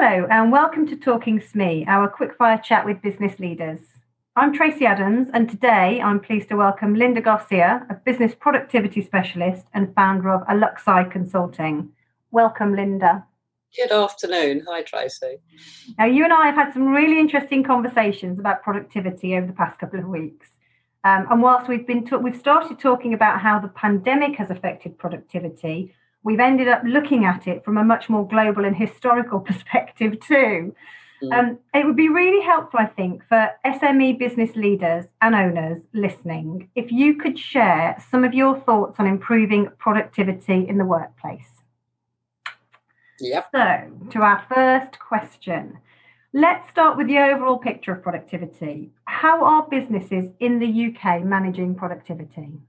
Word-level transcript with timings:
Hello, 0.00 0.28
and 0.30 0.52
welcome 0.52 0.86
to 0.86 0.94
Talking 0.94 1.40
SME, 1.40 1.88
our 1.88 2.08
quickfire 2.08 2.62
chat 2.62 2.86
with 2.86 3.02
business 3.02 3.40
leaders. 3.40 3.80
I'm 4.36 4.54
Tracy 4.54 4.86
Adams, 4.86 5.28
and 5.34 5.50
today 5.50 6.00
I'm 6.00 6.20
pleased 6.20 6.50
to 6.50 6.54
welcome 6.54 6.94
Linda 6.94 7.20
Garcia, 7.20 7.84
a 7.90 7.94
business 7.94 8.32
productivity 8.32 9.02
specialist 9.02 9.66
and 9.74 9.92
founder 9.96 10.30
of 10.30 10.46
Aluxi 10.46 11.10
Consulting. 11.10 11.90
Welcome, 12.30 12.76
Linda. 12.76 13.26
Good 13.76 13.90
afternoon. 13.90 14.64
Hi, 14.68 14.82
Tracy. 14.82 15.38
Now, 15.98 16.04
you 16.04 16.22
and 16.22 16.32
I 16.32 16.46
have 16.46 16.54
had 16.54 16.72
some 16.72 16.86
really 16.86 17.18
interesting 17.18 17.64
conversations 17.64 18.38
about 18.38 18.62
productivity 18.62 19.34
over 19.34 19.48
the 19.48 19.52
past 19.52 19.80
couple 19.80 19.98
of 19.98 20.06
weeks. 20.06 20.46
Um, 21.02 21.26
and 21.28 21.42
whilst 21.42 21.68
we've 21.68 21.88
been 21.88 22.06
ta- 22.06 22.18
we've 22.18 22.38
started 22.38 22.78
talking 22.78 23.14
about 23.14 23.40
how 23.40 23.58
the 23.58 23.66
pandemic 23.66 24.36
has 24.36 24.48
affected 24.48 24.96
productivity, 24.96 25.92
we've 26.22 26.40
ended 26.40 26.68
up 26.68 26.82
looking 26.84 27.24
at 27.24 27.46
it 27.46 27.64
from 27.64 27.76
a 27.76 27.84
much 27.84 28.08
more 28.08 28.26
global 28.26 28.64
and 28.64 28.76
historical 28.76 29.40
perspective 29.50 30.18
too. 30.20 30.74
Mm. 31.22 31.32
Um, 31.32 31.58
it 31.74 31.84
would 31.84 31.96
be 31.96 32.08
really 32.08 32.44
helpful, 32.44 32.78
I 32.80 32.86
think, 32.86 33.22
for 33.28 33.50
SME 33.66 34.18
business 34.18 34.54
leaders 34.54 35.06
and 35.20 35.34
owners 35.34 35.82
listening 35.92 36.70
if 36.76 36.92
you 36.92 37.16
could 37.16 37.38
share 37.38 38.02
some 38.10 38.22
of 38.24 38.34
your 38.34 38.60
thoughts 38.60 39.00
on 39.00 39.06
improving 39.06 39.68
productivity 39.78 40.68
in 40.68 40.78
the 40.78 40.84
workplace. 40.84 41.62
Yep. 43.20 43.48
So, 43.52 43.90
to 44.10 44.22
our 44.22 44.44
first 44.48 45.00
question, 45.00 45.78
let's 46.32 46.70
start 46.70 46.96
with 46.96 47.08
the 47.08 47.18
overall 47.18 47.58
picture 47.58 47.92
of 47.92 48.02
productivity. 48.02 48.92
How 49.06 49.44
are 49.44 49.66
businesses 49.68 50.30
in 50.38 50.60
the 50.60 50.94
UK 50.94 51.24
managing 51.24 51.74
productivity? 51.74 52.60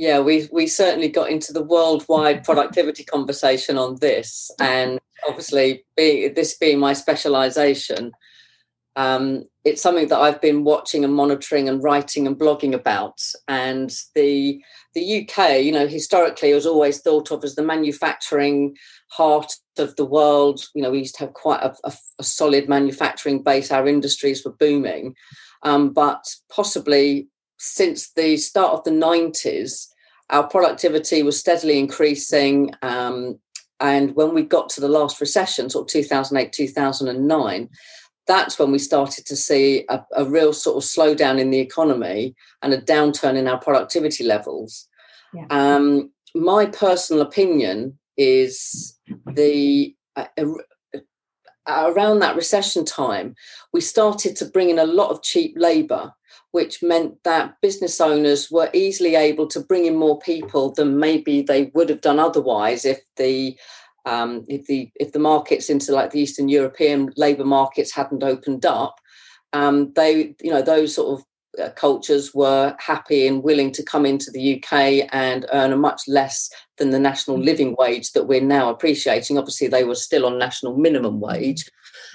Yeah, 0.00 0.20
we 0.20 0.48
we 0.50 0.66
certainly 0.66 1.10
got 1.10 1.28
into 1.28 1.52
the 1.52 1.62
worldwide 1.62 2.42
productivity 2.42 3.04
conversation 3.04 3.76
on 3.76 3.96
this, 3.96 4.50
and 4.58 4.98
obviously, 5.28 5.84
being, 5.94 6.32
this 6.32 6.56
being 6.56 6.78
my 6.78 6.94
specialisation, 6.94 8.12
um, 8.96 9.44
it's 9.62 9.82
something 9.82 10.08
that 10.08 10.18
I've 10.18 10.40
been 10.40 10.64
watching 10.64 11.04
and 11.04 11.12
monitoring 11.12 11.68
and 11.68 11.82
writing 11.82 12.26
and 12.26 12.34
blogging 12.34 12.72
about. 12.72 13.20
And 13.46 13.94
the 14.14 14.62
the 14.94 15.20
UK, 15.20 15.60
you 15.60 15.70
know, 15.70 15.86
historically 15.86 16.54
was 16.54 16.64
always 16.64 17.02
thought 17.02 17.30
of 17.30 17.44
as 17.44 17.54
the 17.54 17.62
manufacturing 17.62 18.78
heart 19.08 19.52
of 19.76 19.96
the 19.96 20.06
world. 20.06 20.62
You 20.74 20.80
know, 20.80 20.92
we 20.92 21.00
used 21.00 21.16
to 21.16 21.26
have 21.26 21.34
quite 21.34 21.62
a, 21.62 21.76
a, 21.84 21.92
a 22.18 22.24
solid 22.24 22.70
manufacturing 22.70 23.42
base. 23.42 23.70
Our 23.70 23.86
industries 23.86 24.46
were 24.46 24.56
booming, 24.58 25.14
um, 25.62 25.90
but 25.92 26.24
possibly 26.50 27.28
since 27.60 28.12
the 28.12 28.38
start 28.38 28.72
of 28.72 28.84
the 28.84 28.90
90s, 28.90 29.86
our 30.30 30.46
productivity 30.46 31.22
was 31.22 31.38
steadily 31.38 31.78
increasing. 31.78 32.72
Um, 32.80 33.38
and 33.78 34.16
when 34.16 34.34
we 34.34 34.42
got 34.42 34.70
to 34.70 34.80
the 34.80 34.88
last 34.88 35.20
recession, 35.20 35.68
sort 35.68 35.88
of 35.88 35.92
2008, 35.92 36.52
2009, 36.52 37.68
that's 38.26 38.58
when 38.58 38.72
we 38.72 38.78
started 38.78 39.26
to 39.26 39.36
see 39.36 39.84
a, 39.90 40.02
a, 40.16 40.24
real 40.24 40.52
sort 40.52 40.82
of 40.82 40.88
slowdown 40.88 41.38
in 41.38 41.50
the 41.50 41.58
economy 41.58 42.34
and 42.62 42.72
a 42.72 42.80
downturn 42.80 43.36
in 43.36 43.46
our 43.46 43.58
productivity 43.58 44.24
levels. 44.24 44.88
Yeah. 45.34 45.46
Um, 45.50 46.12
my 46.34 46.66
personal 46.66 47.22
opinion 47.22 47.98
is 48.16 48.98
the 49.26 49.94
uh, 50.16 50.26
uh, 51.66 51.92
around 51.94 52.20
that 52.20 52.36
recession 52.36 52.84
time, 52.84 53.34
we 53.72 53.80
started 53.80 54.36
to 54.36 54.44
bring 54.46 54.70
in 54.70 54.78
a 54.78 54.86
lot 54.86 55.10
of 55.10 55.22
cheap 55.22 55.54
labour 55.56 56.12
which 56.52 56.82
meant 56.82 57.14
that 57.24 57.54
business 57.62 58.00
owners 58.00 58.50
were 58.50 58.70
easily 58.72 59.14
able 59.14 59.46
to 59.46 59.60
bring 59.60 59.86
in 59.86 59.96
more 59.96 60.18
people 60.18 60.72
than 60.72 60.98
maybe 60.98 61.42
they 61.42 61.70
would 61.74 61.88
have 61.88 62.00
done 62.00 62.18
otherwise 62.18 62.84
if 62.84 63.00
the 63.16 63.56
um, 64.06 64.44
if 64.48 64.66
the 64.66 64.90
if 64.96 65.12
the 65.12 65.18
markets 65.18 65.70
into 65.70 65.92
like 65.92 66.10
the 66.10 66.20
Eastern 66.20 66.48
European 66.48 67.12
labour 67.16 67.44
markets 67.44 67.94
hadn't 67.94 68.22
opened 68.22 68.64
up. 68.64 68.96
Um, 69.52 69.92
they 69.94 70.34
you 70.40 70.50
know 70.50 70.62
those 70.62 70.94
sort 70.94 71.18
of 71.18 71.26
uh, 71.62 71.70
cultures 71.70 72.32
were 72.34 72.74
happy 72.78 73.26
and 73.26 73.42
willing 73.42 73.72
to 73.72 73.82
come 73.82 74.06
into 74.06 74.30
the 74.30 74.56
UK 74.56 75.08
and 75.12 75.46
earn 75.52 75.72
a 75.72 75.76
much 75.76 76.02
less 76.06 76.48
than 76.78 76.90
the 76.90 76.98
national 76.98 77.38
mm. 77.38 77.44
living 77.44 77.74
wage 77.78 78.12
that 78.12 78.24
we're 78.24 78.40
now 78.40 78.70
appreciating. 78.70 79.36
Obviously, 79.36 79.66
they 79.66 79.84
were 79.84 79.94
still 79.94 80.26
on 80.26 80.38
national 80.38 80.76
minimum 80.76 81.20
wage, 81.20 81.64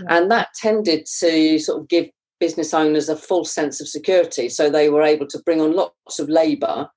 yeah. 0.01 0.17
and 0.17 0.31
that 0.31 0.53
tended 0.55 1.05
to 1.19 1.59
sort 1.59 1.81
of 1.81 1.87
give 1.87 2.09
business 2.40 2.73
owners 2.73 3.09
a 3.09 3.16
full 3.16 3.46
sense 3.46 3.79
of 3.81 3.88
security. 3.88 4.50
So 4.50 4.69
they 4.69 4.90
were 4.90 5.03
able 5.03 5.28
to 5.28 5.40
bring 5.40 5.62
on 5.62 5.73
lots 5.73 6.19
of 6.19 6.29
labour, 6.29 6.90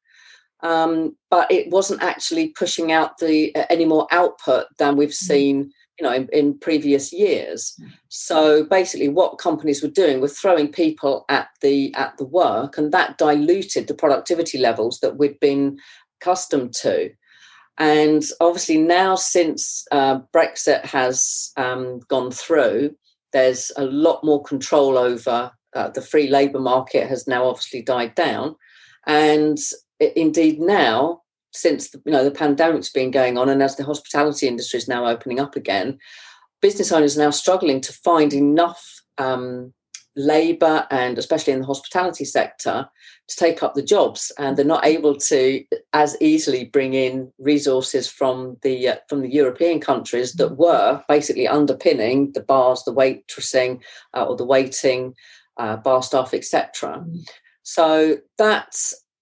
um, 0.63 1.17
but 1.31 1.51
it 1.51 1.71
wasn't 1.71 2.03
actually 2.03 2.49
pushing 2.49 2.93
out 2.93 3.19
the 3.19 3.55
uh, 3.55 3.65
any 3.71 3.85
more 3.85 4.07
output 4.11 4.67
than 4.79 4.97
we've 4.97 5.11
mm. 5.11 5.15
seen. 5.15 5.73
You 6.01 6.07
know, 6.07 6.15
in, 6.15 6.29
in, 6.33 6.57
previous 6.57 7.13
years. 7.13 7.75
Mm. 7.81 7.91
So 8.07 8.63
basically, 8.63 9.09
what 9.09 9.39
companies 9.39 9.83
were 9.83 9.89
doing 9.89 10.21
were 10.21 10.29
throwing 10.29 10.71
people 10.71 11.25
at 11.29 11.49
the 11.61 11.93
at 11.97 12.17
the 12.19 12.25
work, 12.25 12.79
and 12.79 12.93
that 12.93 13.19
diluted 13.19 13.89
the 13.89 13.95
productivity 13.95 14.59
levels 14.59 15.01
that 15.01 15.17
we'd 15.17 15.41
been 15.41 15.81
accustomed 16.21 16.73
to. 16.83 17.11
And 17.79 18.25
obviously, 18.41 18.79
now 18.79 19.15
since 19.15 19.87
uh, 19.91 20.21
Brexit 20.35 20.85
has 20.85 21.53
um, 21.57 22.01
gone 22.09 22.31
through, 22.31 22.95
there's 23.33 23.71
a 23.77 23.85
lot 23.85 24.25
more 24.25 24.43
control 24.43 24.97
over 24.97 25.51
uh, 25.75 25.89
the 25.91 26.03
free 26.03 26.29
labour 26.29 26.61
market 26.61 27.09
has 27.09 27.27
now 27.27 27.47
obviously 27.47 27.83
died 27.83 28.15
down, 28.15 28.57
and 29.07 29.59
indeed 30.01 30.61
now 30.61 31.23
since 31.53 31.91
the, 31.91 32.01
you 32.05 32.13
know 32.13 32.25
the 32.25 32.31
pandemic's 32.31 32.91
been 32.91 33.11
going 33.11 33.39
on 33.39 33.49
and 33.49 33.63
as 33.63 33.77
the 33.77 33.85
hospitality 33.85 34.47
industry 34.47 34.79
is 34.79 34.89
now 34.89 35.07
opening 35.07 35.41
up 35.41 35.57
again, 35.57 35.99
business 36.61 36.93
owners 36.93 37.17
are 37.17 37.23
now 37.23 37.31
struggling 37.31 37.81
to 37.81 37.93
find 37.93 38.33
enough 38.33 39.03
um, 39.19 39.73
labour 40.19 40.87
and 40.91 41.17
especially 41.17 41.53
in 41.53 41.61
the 41.61 41.67
hospitality 41.67 42.25
sector 42.25 42.89
to 43.29 43.37
take 43.37 43.63
up 43.63 43.75
the 43.75 43.83
jobs 43.83 44.33
and 44.39 44.57
they're 44.57 44.65
not 44.65 44.85
able 44.85 45.15
to 45.15 45.65
as 45.93 46.17
easily 46.21 46.65
bring 46.65 46.95
in 46.95 47.33
resources 47.39 48.09
from 48.09 48.57
the 48.63 48.89
uh, 48.89 48.97
from 49.09 49.23
the 49.23 49.33
European 49.33 49.81
countries 49.81 50.33
that 50.35 50.57
were 50.57 51.03
basically 51.09 51.47
underpinning 51.47 52.33
the 52.33 52.41
bars 52.43 52.83
the 52.85 52.95
waitressing 52.95 53.81
uh, 54.15 54.25
or 54.25 54.37
the 54.37 54.45
waiting 54.45 55.15
uh, 55.57 55.77
bar 55.77 56.03
staff 56.03 56.35
etc 56.35 56.99
mm. 56.99 57.25
so 57.63 58.17
that 58.39 58.75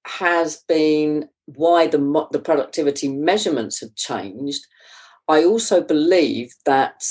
has 0.06 0.62
been 0.68 1.28
why 1.46 1.86
the 1.86 1.98
the 2.32 2.38
productivity 2.38 3.08
measurements 3.08 3.80
have 3.80 3.94
changed. 3.94 4.66
I 5.28 5.44
also 5.44 5.82
believe 5.82 6.52
that 6.66 7.02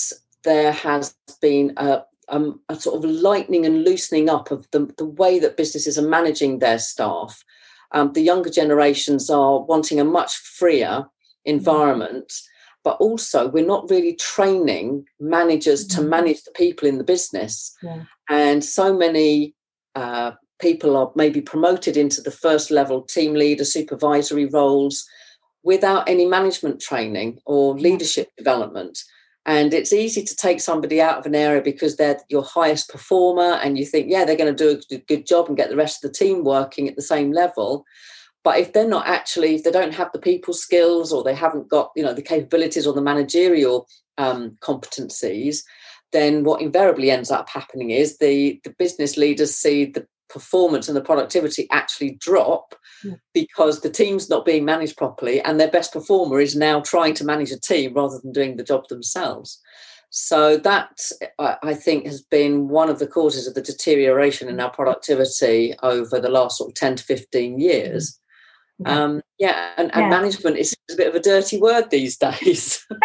there 0.43 0.71
has 0.71 1.15
been 1.41 1.73
a, 1.77 2.01
um, 2.29 2.59
a 2.69 2.75
sort 2.75 3.03
of 3.03 3.09
lightening 3.09 3.65
and 3.65 3.83
loosening 3.83 4.29
up 4.29 4.51
of 4.51 4.69
the, 4.71 4.91
the 4.97 5.05
way 5.05 5.39
that 5.39 5.57
businesses 5.57 5.97
are 5.97 6.07
managing 6.07 6.59
their 6.59 6.79
staff. 6.79 7.43
Um, 7.91 8.13
the 8.13 8.21
younger 8.21 8.49
generations 8.49 9.29
are 9.29 9.61
wanting 9.61 9.99
a 9.99 10.03
much 10.03 10.35
freer 10.35 11.05
environment, 11.45 12.33
but 12.83 12.97
also 12.97 13.47
we're 13.47 13.65
not 13.65 13.89
really 13.89 14.15
training 14.15 15.05
managers 15.19 15.85
to 15.87 16.01
mm-hmm. 16.01 16.09
manage 16.09 16.43
the 16.43 16.51
people 16.51 16.87
in 16.87 16.97
the 16.97 17.03
business. 17.03 17.75
Yeah. 17.81 18.03
And 18.29 18.63
so 18.63 18.95
many 18.95 19.55
uh, 19.95 20.31
people 20.59 20.97
are 20.97 21.11
maybe 21.15 21.41
promoted 21.41 21.97
into 21.97 22.21
the 22.21 22.31
first 22.31 22.71
level 22.71 23.01
team 23.01 23.33
leader, 23.33 23.65
supervisory 23.65 24.45
roles 24.45 25.05
without 25.63 26.07
any 26.07 26.25
management 26.25 26.79
training 26.79 27.39
or 27.45 27.77
leadership 27.77 28.29
development. 28.37 28.99
And 29.45 29.73
it's 29.73 29.93
easy 29.93 30.23
to 30.23 30.35
take 30.35 30.59
somebody 30.59 30.99
out 30.99 31.19
of 31.19 31.25
an 31.27 31.35
area 31.35 31.61
because 31.61 31.97
they're 31.97 32.19
your 32.29 32.43
highest 32.43 32.89
performer 32.89 33.59
and 33.63 33.77
you 33.77 33.85
think, 33.85 34.09
yeah, 34.09 34.25
they're 34.25 34.35
going 34.35 34.55
to 34.55 34.79
do 34.79 34.81
a 34.91 34.97
good 34.97 35.27
job 35.27 35.47
and 35.47 35.57
get 35.57 35.69
the 35.69 35.75
rest 35.75 36.03
of 36.03 36.11
the 36.11 36.17
team 36.17 36.43
working 36.43 36.89
at 36.89 36.95
the 36.95 37.01
same 37.01 37.31
level. 37.31 37.85
But 38.43 38.59
if 38.59 38.73
they're 38.73 38.87
not 38.87 39.07
actually, 39.07 39.55
if 39.55 39.63
they 39.63 39.71
don't 39.71 39.93
have 39.93 40.11
the 40.11 40.19
people 40.19 40.53
skills 40.53 41.13
or 41.13 41.23
they 41.23 41.35
haven't 41.35 41.69
got, 41.69 41.91
you 41.95 42.03
know, 42.03 42.13
the 42.13 42.21
capabilities 42.21 42.87
or 42.87 42.93
the 42.93 43.01
managerial 43.01 43.87
um, 44.17 44.57
competencies, 44.61 45.63
then 46.11 46.43
what 46.43 46.61
invariably 46.61 47.11
ends 47.11 47.29
up 47.29 47.49
happening 47.49 47.91
is 47.91 48.17
the, 48.17 48.59
the 48.63 48.73
business 48.79 49.17
leaders 49.17 49.55
see 49.55 49.85
the 49.85 50.07
performance 50.29 50.87
and 50.87 50.97
the 50.97 51.01
productivity 51.01 51.67
actually 51.71 52.17
drop 52.19 52.75
yeah. 53.03 53.13
because 53.33 53.81
the 53.81 53.89
team's 53.89 54.29
not 54.29 54.45
being 54.45 54.65
managed 54.65 54.97
properly 54.97 55.41
and 55.41 55.59
their 55.59 55.69
best 55.69 55.93
performer 55.93 56.39
is 56.39 56.55
now 56.55 56.81
trying 56.81 57.13
to 57.13 57.25
manage 57.25 57.51
a 57.51 57.59
team 57.59 57.93
rather 57.93 58.19
than 58.21 58.31
doing 58.31 58.55
the 58.55 58.63
job 58.63 58.87
themselves 58.87 59.61
so 60.09 60.57
that 60.57 60.99
i 61.39 61.73
think 61.73 62.05
has 62.05 62.21
been 62.21 62.67
one 62.69 62.89
of 62.89 62.99
the 62.99 63.07
causes 63.07 63.47
of 63.47 63.53
the 63.53 63.61
deterioration 63.61 64.47
in 64.47 64.59
our 64.59 64.71
productivity 64.71 65.73
over 65.83 66.19
the 66.19 66.29
last 66.29 66.57
sort 66.57 66.69
of 66.69 66.75
10 66.75 66.95
to 66.97 67.03
15 67.03 67.59
years 67.59 68.19
yeah. 68.79 69.03
um 69.03 69.21
yeah 69.37 69.71
and, 69.77 69.93
and 69.95 70.09
management 70.09 70.57
is 70.57 70.75
a 70.91 70.95
bit 70.95 71.07
of 71.07 71.15
a 71.15 71.19
dirty 71.19 71.59
word 71.59 71.89
these 71.89 72.17
days 72.41 72.85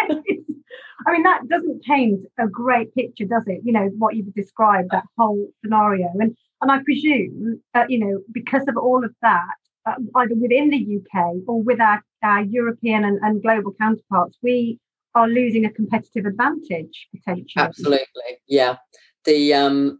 I 1.07 1.11
mean, 1.13 1.23
that 1.23 1.47
doesn't 1.47 1.83
paint 1.83 2.25
a 2.39 2.47
great 2.47 2.93
picture, 2.93 3.25
does 3.25 3.47
it? 3.47 3.61
You 3.63 3.73
know, 3.73 3.89
what 3.97 4.15
you've 4.15 4.33
described, 4.33 4.91
that 4.91 5.05
whole 5.17 5.47
scenario. 5.63 6.09
And 6.13 6.35
and 6.61 6.71
I 6.71 6.83
presume, 6.83 7.61
uh, 7.73 7.85
you 7.89 7.99
know, 7.99 8.21
because 8.31 8.67
of 8.67 8.77
all 8.77 9.03
of 9.03 9.13
that, 9.21 9.55
uh, 9.85 9.95
either 10.15 10.35
within 10.35 10.69
the 10.69 10.99
UK 10.99 11.35
or 11.47 11.61
with 11.61 11.81
our, 11.81 12.03
our 12.23 12.43
European 12.43 13.03
and, 13.03 13.19
and 13.21 13.41
global 13.41 13.73
counterparts, 13.79 14.37
we 14.43 14.79
are 15.15 15.27
losing 15.27 15.65
a 15.65 15.71
competitive 15.71 16.25
advantage 16.25 17.07
potentially. 17.13 17.53
Absolutely, 17.57 18.37
yeah. 18.47 18.77
The 19.25 19.53
um, 19.53 19.99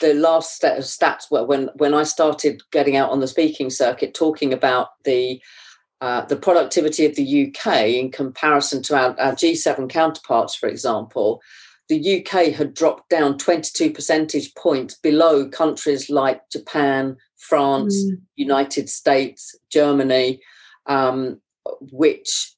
the 0.00 0.14
last 0.14 0.64
of 0.64 0.84
stats 0.84 1.30
were 1.30 1.44
when 1.44 1.70
when 1.74 1.94
I 1.94 2.04
started 2.04 2.62
getting 2.72 2.96
out 2.96 3.10
on 3.10 3.20
the 3.20 3.28
speaking 3.28 3.70
circuit, 3.70 4.14
talking 4.14 4.52
about 4.52 4.88
the 5.04 5.40
uh, 6.00 6.24
the 6.26 6.36
productivity 6.36 7.04
of 7.06 7.16
the 7.16 7.48
UK 7.48 7.86
in 7.88 8.10
comparison 8.10 8.82
to 8.84 8.96
our, 8.96 9.18
our 9.18 9.32
G7 9.32 9.88
counterparts, 9.88 10.54
for 10.54 10.68
example, 10.68 11.42
the 11.88 12.20
UK 12.20 12.52
had 12.52 12.74
dropped 12.74 13.08
down 13.08 13.38
22 13.38 13.92
percentage 13.92 14.54
points 14.54 14.94
below 14.94 15.48
countries 15.48 16.10
like 16.10 16.42
Japan, 16.50 17.16
France, 17.36 17.96
mm. 18.04 18.20
United 18.36 18.88
States, 18.88 19.54
Germany, 19.70 20.40
um, 20.86 21.40
which 21.90 22.54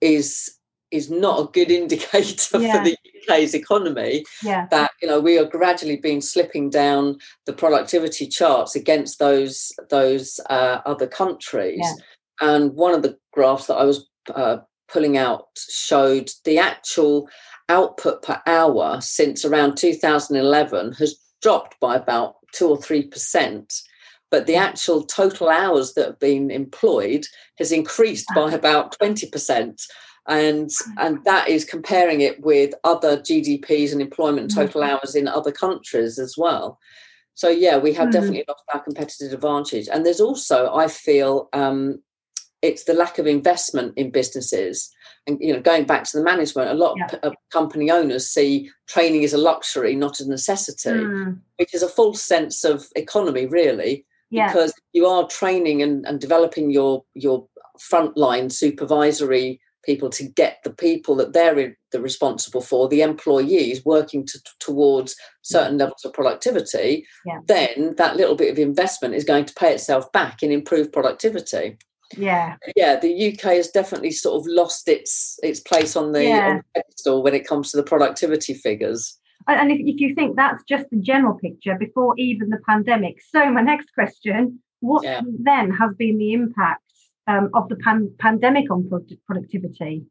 is 0.00 0.54
is 0.90 1.10
not 1.10 1.40
a 1.40 1.52
good 1.52 1.70
indicator 1.80 2.60
yeah. 2.60 2.78
for 2.78 2.84
the 2.84 2.96
UK's 3.28 3.54
economy. 3.54 4.24
Yeah. 4.42 4.66
That 4.70 4.90
you 5.00 5.08
know 5.08 5.20
we 5.20 5.38
are 5.38 5.44
gradually 5.44 5.96
being 5.96 6.20
slipping 6.20 6.70
down 6.70 7.18
the 7.46 7.52
productivity 7.52 8.26
charts 8.26 8.74
against 8.74 9.18
those 9.18 9.72
those 9.90 10.40
uh, 10.50 10.80
other 10.84 11.06
countries. 11.06 11.80
Yeah. 11.82 11.94
And 12.40 12.74
one 12.74 12.94
of 12.94 13.02
the 13.02 13.18
graphs 13.32 13.66
that 13.66 13.74
I 13.74 13.84
was 13.84 14.08
uh, 14.34 14.58
pulling 14.88 15.16
out 15.16 15.46
showed 15.56 16.30
the 16.44 16.58
actual 16.58 17.28
output 17.68 18.22
per 18.22 18.40
hour 18.46 19.00
since 19.00 19.44
around 19.44 19.76
2011 19.76 20.92
has 20.92 21.16
dropped 21.42 21.78
by 21.80 21.96
about 21.96 22.36
two 22.52 22.68
or 22.68 22.80
three 22.80 23.02
percent 23.02 23.82
but 24.30 24.46
the 24.46 24.56
actual 24.56 25.04
total 25.04 25.48
hours 25.48 25.94
that 25.94 26.06
have 26.06 26.18
been 26.18 26.50
employed 26.50 27.24
has 27.58 27.72
increased 27.72 28.26
by 28.34 28.52
about 28.52 28.98
20% 28.98 29.86
and 30.28 30.70
and 30.98 31.24
that 31.24 31.48
is 31.48 31.64
comparing 31.64 32.20
it 32.20 32.38
with 32.40 32.74
other 32.84 33.16
gdps 33.16 33.92
and 33.92 34.00
employment 34.00 34.50
mm-hmm. 34.50 34.60
total 34.60 34.82
hours 34.82 35.14
in 35.14 35.26
other 35.26 35.50
countries 35.50 36.18
as 36.18 36.34
well 36.36 36.78
so 37.34 37.48
yeah 37.48 37.78
we 37.78 37.92
have 37.92 38.08
mm-hmm. 38.08 38.12
definitely 38.12 38.44
lost 38.46 38.64
our 38.72 38.80
competitive 38.80 39.32
advantage 39.32 39.88
and 39.90 40.04
there's 40.04 40.20
also 40.20 40.72
i 40.74 40.86
feel 40.86 41.48
um, 41.54 41.98
it's 42.62 42.84
the 42.84 42.94
lack 42.94 43.18
of 43.18 43.26
investment 43.26 43.92
in 43.96 44.10
businesses 44.10 44.90
and 45.26 45.38
you 45.40 45.52
know 45.52 45.60
going 45.60 45.84
back 45.84 46.04
to 46.04 46.16
the 46.16 46.24
management 46.24 46.70
a 46.70 46.74
lot 46.74 46.96
yeah. 46.96 47.18
of 47.22 47.34
company 47.52 47.90
owners 47.90 48.28
see 48.28 48.70
training 48.88 49.24
as 49.24 49.32
a 49.32 49.38
luxury 49.38 49.94
not 49.94 50.20
a 50.20 50.28
necessity 50.28 50.90
mm. 50.90 51.38
which 51.56 51.74
is 51.74 51.82
a 51.82 51.88
false 51.88 52.22
sense 52.22 52.64
of 52.64 52.86
economy 52.96 53.46
really 53.46 54.04
yeah. 54.30 54.48
because 54.48 54.72
you 54.92 55.06
are 55.06 55.26
training 55.28 55.82
and, 55.82 56.04
and 56.06 56.20
developing 56.20 56.70
your 56.70 57.04
your 57.14 57.46
frontline 57.78 58.50
supervisory 58.50 59.60
people 59.84 60.10
to 60.10 60.24
get 60.24 60.58
the 60.64 60.70
people 60.70 61.16
that 61.16 61.32
they're 61.32 61.74
the 61.92 62.00
responsible 62.00 62.60
for, 62.60 62.88
the 62.88 63.00
employees 63.00 63.84
working 63.86 64.26
to, 64.26 64.38
towards 64.60 65.16
certain 65.40 65.78
levels 65.78 66.04
of 66.04 66.12
productivity, 66.12 67.06
yeah. 67.24 67.38
then 67.46 67.94
that 67.96 68.16
little 68.16 68.34
bit 68.34 68.50
of 68.52 68.58
investment 68.58 69.14
is 69.14 69.24
going 69.24 69.46
to 69.46 69.54
pay 69.54 69.72
itself 69.72 70.10
back 70.12 70.42
in 70.42 70.52
improved 70.52 70.92
productivity. 70.92 71.78
Yeah, 72.16 72.56
yeah. 72.74 72.98
The 72.98 73.32
UK 73.32 73.42
has 73.56 73.68
definitely 73.68 74.12
sort 74.12 74.40
of 74.40 74.46
lost 74.46 74.88
its 74.88 75.38
its 75.42 75.60
place 75.60 75.94
on 75.96 76.12
the, 76.12 76.24
yeah. 76.24 76.48
on 76.48 76.56
the 76.56 76.64
pedestal 76.74 77.22
when 77.22 77.34
it 77.34 77.46
comes 77.46 77.70
to 77.70 77.76
the 77.76 77.82
productivity 77.82 78.54
figures. 78.54 79.18
And 79.46 79.70
if, 79.70 79.78
if 79.80 80.00
you 80.00 80.14
think 80.14 80.36
that's 80.36 80.62
just 80.64 80.86
the 80.90 80.98
general 80.98 81.38
picture 81.38 81.76
before 81.78 82.14
even 82.18 82.50
the 82.50 82.60
pandemic, 82.66 83.16
so 83.30 83.50
my 83.50 83.60
next 83.60 83.92
question: 83.94 84.60
What 84.80 85.04
yeah. 85.04 85.20
then 85.42 85.70
has 85.70 85.94
been 85.96 86.18
the 86.18 86.32
impact 86.32 86.82
um, 87.26 87.50
of 87.54 87.68
the 87.68 87.76
pan- 87.76 88.14
pandemic 88.18 88.70
on 88.70 88.88
productivity? 89.26 90.06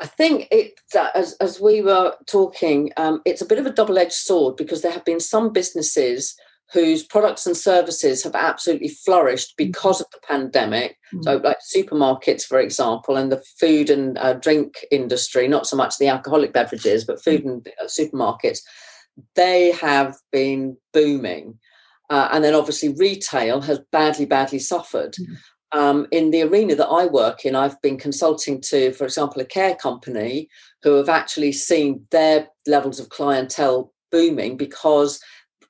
I 0.00 0.06
think 0.06 0.48
it, 0.50 0.80
as, 1.14 1.34
as 1.40 1.60
we 1.60 1.82
were 1.82 2.14
talking, 2.26 2.90
um, 2.96 3.20
it's 3.26 3.42
a 3.42 3.46
bit 3.46 3.58
of 3.58 3.66
a 3.66 3.72
double 3.72 3.98
edged 3.98 4.12
sword 4.12 4.56
because 4.56 4.80
there 4.80 4.92
have 4.92 5.04
been 5.04 5.20
some 5.20 5.52
businesses 5.52 6.34
whose 6.72 7.02
products 7.02 7.46
and 7.46 7.56
services 7.56 8.22
have 8.22 8.34
absolutely 8.34 8.88
flourished 8.88 9.52
mm. 9.52 9.56
because 9.56 10.00
of 10.00 10.06
the 10.12 10.20
pandemic. 10.26 10.96
Mm-hmm. 11.12 11.22
So, 11.22 11.36
like 11.38 11.58
supermarkets, 11.74 12.44
for 12.44 12.60
example, 12.60 13.16
and 13.16 13.30
the 13.30 13.42
food 13.58 13.90
and 13.90 14.16
uh, 14.18 14.34
drink 14.34 14.74
industry, 14.90 15.48
not 15.48 15.66
so 15.66 15.76
much 15.76 15.98
the 15.98 16.08
alcoholic 16.08 16.52
beverages, 16.52 17.04
but 17.04 17.22
food 17.22 17.44
mm. 17.44 17.52
and 17.52 17.68
uh, 17.82 17.86
supermarkets, 17.86 18.60
they 19.34 19.72
have 19.72 20.16
been 20.32 20.76
booming. 20.92 21.58
Uh, 22.08 22.28
and 22.32 22.42
then 22.42 22.54
obviously 22.54 22.88
retail 22.94 23.60
has 23.60 23.80
badly, 23.92 24.26
badly 24.26 24.58
suffered. 24.58 25.14
Mm-hmm. 25.14 25.34
Um, 25.72 26.08
in 26.10 26.32
the 26.32 26.42
arena 26.42 26.74
that 26.74 26.88
I 26.88 27.06
work 27.06 27.44
in, 27.44 27.54
I've 27.54 27.80
been 27.80 27.96
consulting 27.96 28.60
to, 28.62 28.92
for 28.92 29.04
example, 29.04 29.40
a 29.40 29.44
care 29.44 29.76
company 29.76 30.48
who 30.82 30.94
have 30.94 31.08
actually 31.08 31.52
seen 31.52 32.06
their 32.10 32.48
levels 32.66 32.98
of 32.98 33.08
clientele 33.08 33.92
booming 34.10 34.56
because 34.56 35.20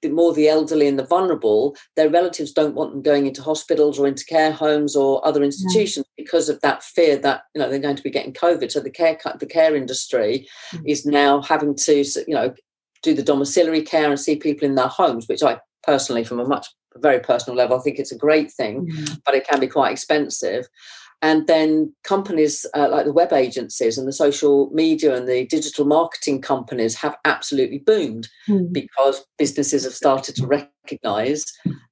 the 0.02 0.08
more 0.08 0.32
the 0.32 0.48
elderly 0.48 0.86
and 0.86 0.98
the 0.98 1.04
vulnerable, 1.04 1.76
their 1.96 2.10
relatives 2.10 2.52
don't 2.52 2.74
want 2.74 2.92
them 2.92 3.02
going 3.02 3.26
into 3.26 3.42
hospitals 3.42 3.98
or 3.98 4.06
into 4.06 4.24
care 4.24 4.52
homes 4.52 4.96
or 4.96 5.26
other 5.26 5.42
institutions 5.42 6.06
yeah. 6.16 6.24
because 6.24 6.48
of 6.48 6.60
that 6.60 6.82
fear 6.82 7.16
that 7.18 7.42
you 7.54 7.60
know 7.60 7.68
they're 7.68 7.78
going 7.78 7.96
to 7.96 8.02
be 8.02 8.10
getting 8.10 8.32
COVID. 8.32 8.70
So 8.70 8.80
the 8.80 8.90
care 8.90 9.18
the 9.38 9.46
care 9.46 9.76
industry 9.76 10.48
mm-hmm. 10.72 10.86
is 10.86 11.04
now 11.06 11.42
having 11.42 11.74
to 11.76 12.04
you 12.26 12.34
know 12.34 12.54
do 13.02 13.14
the 13.14 13.22
domiciliary 13.22 13.82
care 13.82 14.10
and 14.10 14.20
see 14.20 14.36
people 14.36 14.66
in 14.66 14.74
their 14.74 14.88
homes, 14.88 15.26
which 15.26 15.42
I 15.42 15.58
personally, 15.82 16.24
from 16.24 16.40
a 16.40 16.46
much 16.46 16.66
very 16.96 17.20
personal 17.20 17.56
level, 17.56 17.78
I 17.78 17.82
think 17.82 17.98
it's 17.98 18.12
a 18.12 18.18
great 18.18 18.50
thing, 18.50 18.86
mm. 18.86 19.20
but 19.24 19.34
it 19.34 19.46
can 19.46 19.60
be 19.60 19.68
quite 19.68 19.92
expensive. 19.92 20.66
And 21.22 21.46
then 21.46 21.94
companies 22.02 22.64
uh, 22.74 22.88
like 22.90 23.04
the 23.04 23.12
web 23.12 23.32
agencies 23.32 23.98
and 23.98 24.08
the 24.08 24.12
social 24.12 24.70
media 24.70 25.14
and 25.14 25.28
the 25.28 25.46
digital 25.46 25.84
marketing 25.84 26.40
companies 26.40 26.94
have 26.96 27.16
absolutely 27.24 27.78
boomed 27.78 28.28
mm. 28.48 28.72
because 28.72 29.24
businesses 29.36 29.84
have 29.84 29.92
started 29.92 30.34
to 30.36 30.46
recognize 30.46 31.44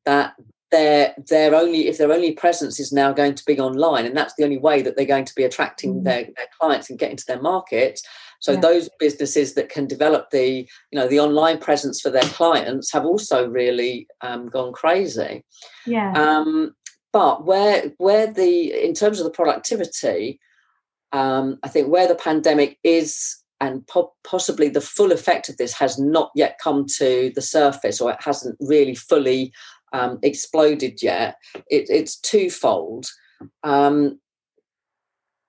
that 0.07 0.35
their 0.71 1.15
their 1.29 1.55
only 1.55 1.89
if 1.89 1.97
their 1.97 2.13
only 2.13 2.33
presence 2.33 2.79
is 2.79 2.93
now 2.93 3.11
going 3.11 3.35
to 3.35 3.45
be 3.47 3.59
online 3.59 4.05
and 4.05 4.15
that's 4.15 4.35
the 4.37 4.45
only 4.45 4.59
way 4.59 4.83
that 4.83 4.97
they're 4.97 5.07
going 5.07 5.25
to 5.25 5.35
be 5.35 5.45
attracting 5.45 5.95
mm. 5.95 6.05
their, 6.05 6.25
their 6.37 6.47
clients 6.61 6.91
and 6.91 6.99
getting 6.99 7.17
to 7.17 7.25
their 7.27 7.41
markets 7.41 8.03
so 8.41 8.53
yeah. 8.53 8.61
those 8.61 8.89
businesses 8.99 9.55
that 9.55 9.69
can 9.69 9.87
develop 9.87 10.31
the 10.31 10.69
you 10.91 10.99
know 10.99 11.09
the 11.09 11.21
online 11.21 11.59
presence 11.59 12.01
for 12.01 12.11
their 12.11 12.23
clients 12.23 12.93
have 12.93 13.05
also 13.05 13.49
really 13.49 14.07
um, 14.21 14.47
gone 14.47 14.73
crazy. 14.73 15.45
Yeah. 15.87 16.13
Um, 16.13 16.75
but 17.13 17.45
where 17.45 17.93
where 17.99 18.33
the 18.33 18.73
in 18.73 18.95
terms 18.95 19.19
of 19.19 19.25
the 19.25 19.31
productivity, 19.31 20.41
um, 21.13 21.59
I 21.63 21.69
think 21.69 21.89
where 21.89 22.09
the 22.09 22.15
pandemic 22.15 22.79
is 22.85 23.43
and 23.61 23.87
po- 23.87 24.15
possibly 24.25 24.69
the 24.69 24.81
full 24.81 25.13
effect 25.13 25.49
of 25.49 25.57
this 25.57 25.73
has 25.75 25.99
not 25.99 26.31
yet 26.35 26.59
come 26.63 26.87
to 26.99 27.33
the 27.35 27.43
surface 27.43 28.01
or 28.01 28.13
it 28.13 28.23
hasn't 28.23 28.57
really 28.61 28.95
fully 28.95 29.53
um, 29.93 30.19
exploded 30.23 31.03
yet. 31.03 31.37
It, 31.69 31.89
it's 31.89 32.21
twofold. 32.21 33.07
Um, 33.65 34.21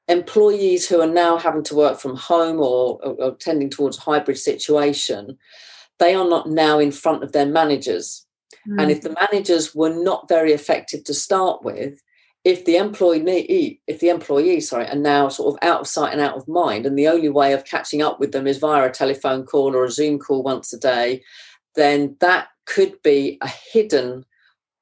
employees 0.08 0.88
who 0.88 1.02
are 1.02 1.08
now 1.08 1.38
having 1.38 1.64
to 1.64 1.76
work 1.76 2.00
from 2.00 2.16
home 2.16 2.60
or, 2.60 3.00
or, 3.04 3.14
or 3.22 3.36
tending 3.36 3.70
towards 3.70 3.98
a 3.98 4.02
hybrid 4.02 4.40
situation, 4.40 5.38
they 6.00 6.16
are 6.16 6.28
not 6.28 6.50
now 6.50 6.80
in 6.80 6.92
front 6.92 7.24
of 7.24 7.32
their 7.32 7.46
managers. 7.46 8.26
Mm. 8.70 8.82
And 8.82 8.92
if 8.92 9.02
the 9.02 9.16
managers 9.20 9.74
were 9.74 9.94
not 9.94 10.30
very 10.30 10.54
effective 10.54 11.04
to 11.06 11.14
start 11.14 11.64
with, 11.64 12.02
if 12.46 12.66
the 12.66 12.78
employee 12.78 13.82
if 13.86 14.00
the 14.00 14.10
employee 14.10 14.62
sorry 14.62 14.88
are 14.88 14.96
now 14.96 15.28
sort 15.28 15.54
of 15.54 15.68
out 15.68 15.82
of 15.82 15.88
sight 15.88 16.14
and 16.14 16.22
out 16.22 16.38
of 16.38 16.48
mind 16.48 16.86
and 16.86 16.98
the 16.98 17.08
only 17.08 17.28
way 17.28 17.52
of 17.52 17.66
catching 17.66 18.02
up 18.02 18.20
with 18.20 18.32
them 18.32 18.48
is 18.48 18.60
via 18.60 18.88
a 18.88 18.92
telephone 18.92 19.44
call 19.44 19.76
or 19.76 19.84
a 19.84 19.92
zoom 19.92 20.18
call 20.18 20.42
once 20.42 20.72
a 20.72 20.80
day 20.80 21.22
then 21.76 22.16
that 22.22 22.48
could 22.66 22.96
be 23.04 23.38
a 23.42 23.52
hidden 23.74 24.24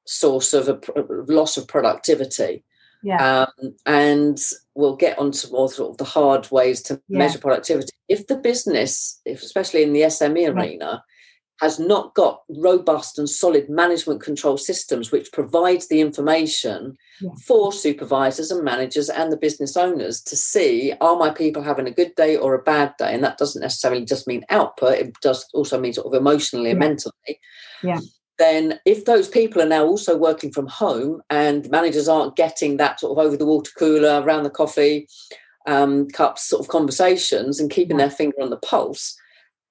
source 0.06 0.54
of 0.54 0.68
a 0.68 0.78
loss 1.26 1.56
of 1.56 1.66
productivity 1.66 2.62
yeah. 3.02 3.46
Um, 3.60 3.76
and 3.86 4.38
we'll 4.74 4.96
get 4.96 5.18
onto 5.18 5.48
more 5.50 5.70
sort 5.70 5.90
of 5.90 5.98
the 5.98 6.04
hard 6.04 6.50
ways 6.50 6.82
to 6.82 7.00
yeah. 7.08 7.18
measure 7.18 7.38
productivity. 7.38 7.92
If 8.08 8.26
the 8.26 8.36
business, 8.36 9.20
if 9.24 9.42
especially 9.42 9.82
in 9.82 9.92
the 9.92 10.02
SME 10.02 10.52
arena, 10.54 11.04
has 11.60 11.78
not 11.78 12.14
got 12.14 12.42
robust 12.48 13.18
and 13.18 13.28
solid 13.28 13.68
management 13.68 14.22
control 14.22 14.56
systems 14.56 15.10
which 15.10 15.32
provides 15.32 15.88
the 15.88 16.00
information 16.00 16.96
yeah. 17.20 17.30
for 17.46 17.72
supervisors 17.72 18.50
and 18.50 18.64
managers 18.64 19.08
and 19.08 19.32
the 19.32 19.36
business 19.36 19.76
owners 19.76 20.20
to 20.20 20.36
see 20.36 20.92
are 21.00 21.16
my 21.16 21.30
people 21.30 21.62
having 21.62 21.86
a 21.86 21.92
good 21.92 22.14
day 22.14 22.36
or 22.36 22.54
a 22.54 22.62
bad 22.62 22.94
day? 22.98 23.12
And 23.12 23.24
that 23.24 23.38
doesn't 23.38 23.62
necessarily 23.62 24.04
just 24.04 24.26
mean 24.26 24.44
output 24.50 24.98
it 24.98 25.14
does 25.20 25.46
also 25.52 25.80
mean 25.80 25.92
sort 25.92 26.06
of 26.06 26.20
emotionally 26.20 26.70
and 26.70 26.78
mentally. 26.78 27.40
Yeah. 27.82 28.00
Then 28.38 28.78
if 28.86 29.04
those 29.04 29.28
people 29.28 29.60
are 29.60 29.68
now 29.68 29.84
also 29.84 30.16
working 30.16 30.52
from 30.52 30.68
home 30.68 31.22
and 31.28 31.68
managers 31.70 32.08
aren't 32.08 32.36
getting 32.36 32.76
that 32.76 33.00
sort 33.00 33.18
of 33.18 33.24
over 33.24 33.36
the 33.36 33.46
water 33.46 33.72
cooler, 33.76 34.22
around 34.22 34.44
the 34.44 34.50
coffee 34.50 35.08
um, 35.66 36.08
cups 36.08 36.48
sort 36.48 36.60
of 36.60 36.68
conversations 36.68 37.58
and 37.58 37.70
keeping 37.70 37.96
their 37.96 38.10
finger 38.10 38.40
on 38.40 38.50
the 38.50 38.56
pulse, 38.56 39.16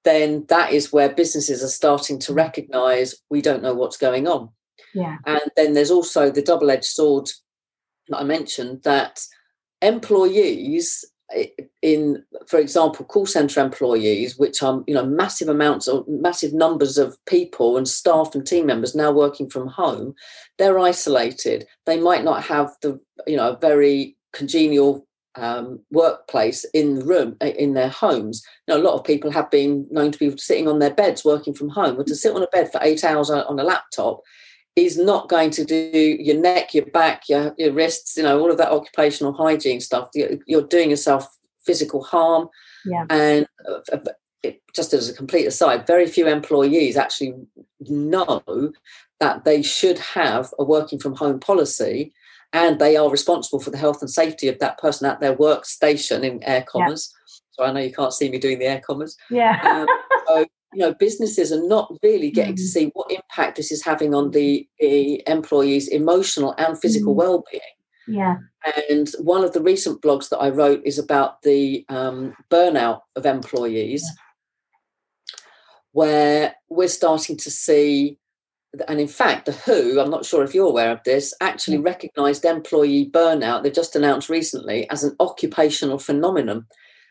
then 0.08 0.46
that 0.48 0.72
is 0.72 0.92
where 0.92 1.14
businesses 1.14 1.62
are 1.62 1.68
starting 1.68 2.18
to 2.20 2.32
mm. 2.32 2.36
recognize 2.36 3.14
we 3.30 3.42
don't 3.42 3.62
know 3.62 3.74
what's 3.74 3.98
going 3.98 4.26
on. 4.26 4.48
Yeah. 4.94 5.18
And 5.26 5.42
then 5.54 5.74
there's 5.74 5.90
also 5.90 6.30
the 6.30 6.42
double 6.42 6.70
edged 6.70 6.84
sword 6.84 7.28
that 8.08 8.18
I 8.18 8.24
mentioned 8.24 8.82
that 8.84 9.20
employees 9.82 11.04
in, 11.82 12.24
for 12.46 12.58
example, 12.58 13.04
call 13.04 13.26
center 13.26 13.60
employees, 13.60 14.38
which 14.38 14.62
are 14.62 14.82
you 14.86 14.94
know 14.94 15.04
massive 15.04 15.48
amounts 15.48 15.86
or 15.86 16.04
massive 16.08 16.54
numbers 16.54 16.96
of 16.96 17.18
people 17.26 17.76
and 17.76 17.86
staff 17.86 18.34
and 18.34 18.46
team 18.46 18.66
members 18.66 18.94
now 18.94 19.12
working 19.12 19.50
from 19.50 19.68
home, 19.68 20.14
they're 20.56 20.78
isolated. 20.78 21.66
They 21.84 22.00
might 22.00 22.24
not 22.24 22.44
have 22.44 22.74
the 22.80 22.98
you 23.26 23.36
know 23.36 23.56
very 23.60 24.16
congenial 24.32 25.06
um, 25.38 25.80
workplace 25.90 26.64
in 26.74 26.96
the 26.96 27.04
room 27.04 27.36
in 27.40 27.74
their 27.74 27.88
homes. 27.88 28.42
Know, 28.66 28.76
a 28.76 28.82
lot 28.82 28.94
of 28.94 29.04
people 29.04 29.30
have 29.30 29.50
been 29.50 29.86
known 29.90 30.12
to 30.12 30.18
be 30.18 30.36
sitting 30.38 30.68
on 30.68 30.78
their 30.78 30.94
beds 30.94 31.24
working 31.24 31.54
from 31.54 31.68
home. 31.70 31.96
But 31.96 32.06
to 32.08 32.16
sit 32.16 32.34
on 32.34 32.42
a 32.42 32.48
bed 32.48 32.70
for 32.70 32.80
eight 32.82 33.04
hours 33.04 33.30
on 33.30 33.58
a 33.58 33.64
laptop 33.64 34.22
is 34.76 34.96
not 34.96 35.28
going 35.28 35.50
to 35.50 35.64
do 35.64 36.16
your 36.20 36.36
neck, 36.36 36.74
your 36.74 36.86
back, 36.86 37.28
your, 37.28 37.54
your 37.58 37.72
wrists, 37.72 38.16
you 38.16 38.22
know, 38.22 38.38
all 38.38 38.50
of 38.50 38.58
that 38.58 38.70
occupational 38.70 39.32
hygiene 39.32 39.80
stuff. 39.80 40.08
You're, 40.14 40.38
you're 40.46 40.62
doing 40.62 40.90
yourself 40.90 41.26
physical 41.64 42.02
harm. 42.02 42.48
Yeah. 42.84 43.04
And 43.10 43.46
uh, 43.68 43.98
it, 44.42 44.62
just 44.74 44.92
as 44.92 45.08
a 45.08 45.14
complete 45.14 45.46
aside, 45.46 45.86
very 45.86 46.06
few 46.06 46.28
employees 46.28 46.96
actually 46.96 47.34
know 47.80 48.72
that 49.20 49.44
they 49.44 49.62
should 49.62 49.98
have 49.98 50.54
a 50.58 50.64
working 50.64 50.98
from 50.98 51.16
home 51.16 51.40
policy 51.40 52.12
and 52.52 52.78
they 52.78 52.96
are 52.96 53.10
responsible 53.10 53.60
for 53.60 53.70
the 53.70 53.78
health 53.78 54.00
and 54.00 54.10
safety 54.10 54.48
of 54.48 54.58
that 54.58 54.78
person 54.78 55.08
at 55.08 55.20
their 55.20 55.36
workstation 55.36 56.22
in 56.22 56.42
air 56.42 56.64
commas. 56.66 57.12
Yeah. 57.12 57.34
So 57.52 57.64
I 57.64 57.72
know 57.72 57.80
you 57.80 57.92
can't 57.92 58.12
see 58.12 58.30
me 58.30 58.38
doing 58.38 58.58
the 58.58 58.66
air 58.66 58.82
commas. 58.84 59.16
Yeah. 59.30 59.60
Um, 59.62 59.86
so 60.26 60.46
you 60.72 60.80
know 60.80 60.94
businesses 60.94 61.52
are 61.52 61.66
not 61.66 61.92
really 62.02 62.30
getting 62.30 62.54
mm. 62.54 62.58
to 62.58 62.66
see 62.66 62.90
what 62.94 63.10
impact 63.10 63.56
this 63.56 63.72
is 63.72 63.84
having 63.84 64.14
on 64.14 64.30
the, 64.32 64.68
the 64.78 65.22
employees 65.26 65.88
emotional 65.88 66.54
and 66.58 66.78
physical 66.78 67.14
mm. 67.14 67.16
well-being 67.16 67.60
yeah 68.06 68.36
and 68.90 69.10
one 69.20 69.44
of 69.44 69.52
the 69.52 69.62
recent 69.62 70.00
blogs 70.02 70.28
that 70.28 70.38
i 70.38 70.48
wrote 70.48 70.82
is 70.84 70.98
about 70.98 71.42
the 71.42 71.84
um, 71.88 72.34
burnout 72.50 73.00
of 73.16 73.24
employees 73.26 74.04
yeah. 74.04 75.34
where 75.92 76.54
we're 76.68 76.88
starting 76.88 77.36
to 77.36 77.50
see 77.50 78.18
and 78.86 79.00
in 79.00 79.08
fact 79.08 79.46
the 79.46 79.52
who 79.52 80.00
i'm 80.00 80.10
not 80.10 80.24
sure 80.24 80.44
if 80.44 80.54
you're 80.54 80.68
aware 80.68 80.92
of 80.92 81.02
this 81.04 81.34
actually 81.40 81.78
recognized 81.78 82.44
employee 82.44 83.10
burnout 83.10 83.62
they've 83.62 83.72
just 83.72 83.96
announced 83.96 84.28
recently 84.28 84.88
as 84.90 85.04
an 85.04 85.16
occupational 85.20 85.98
phenomenon 85.98 86.66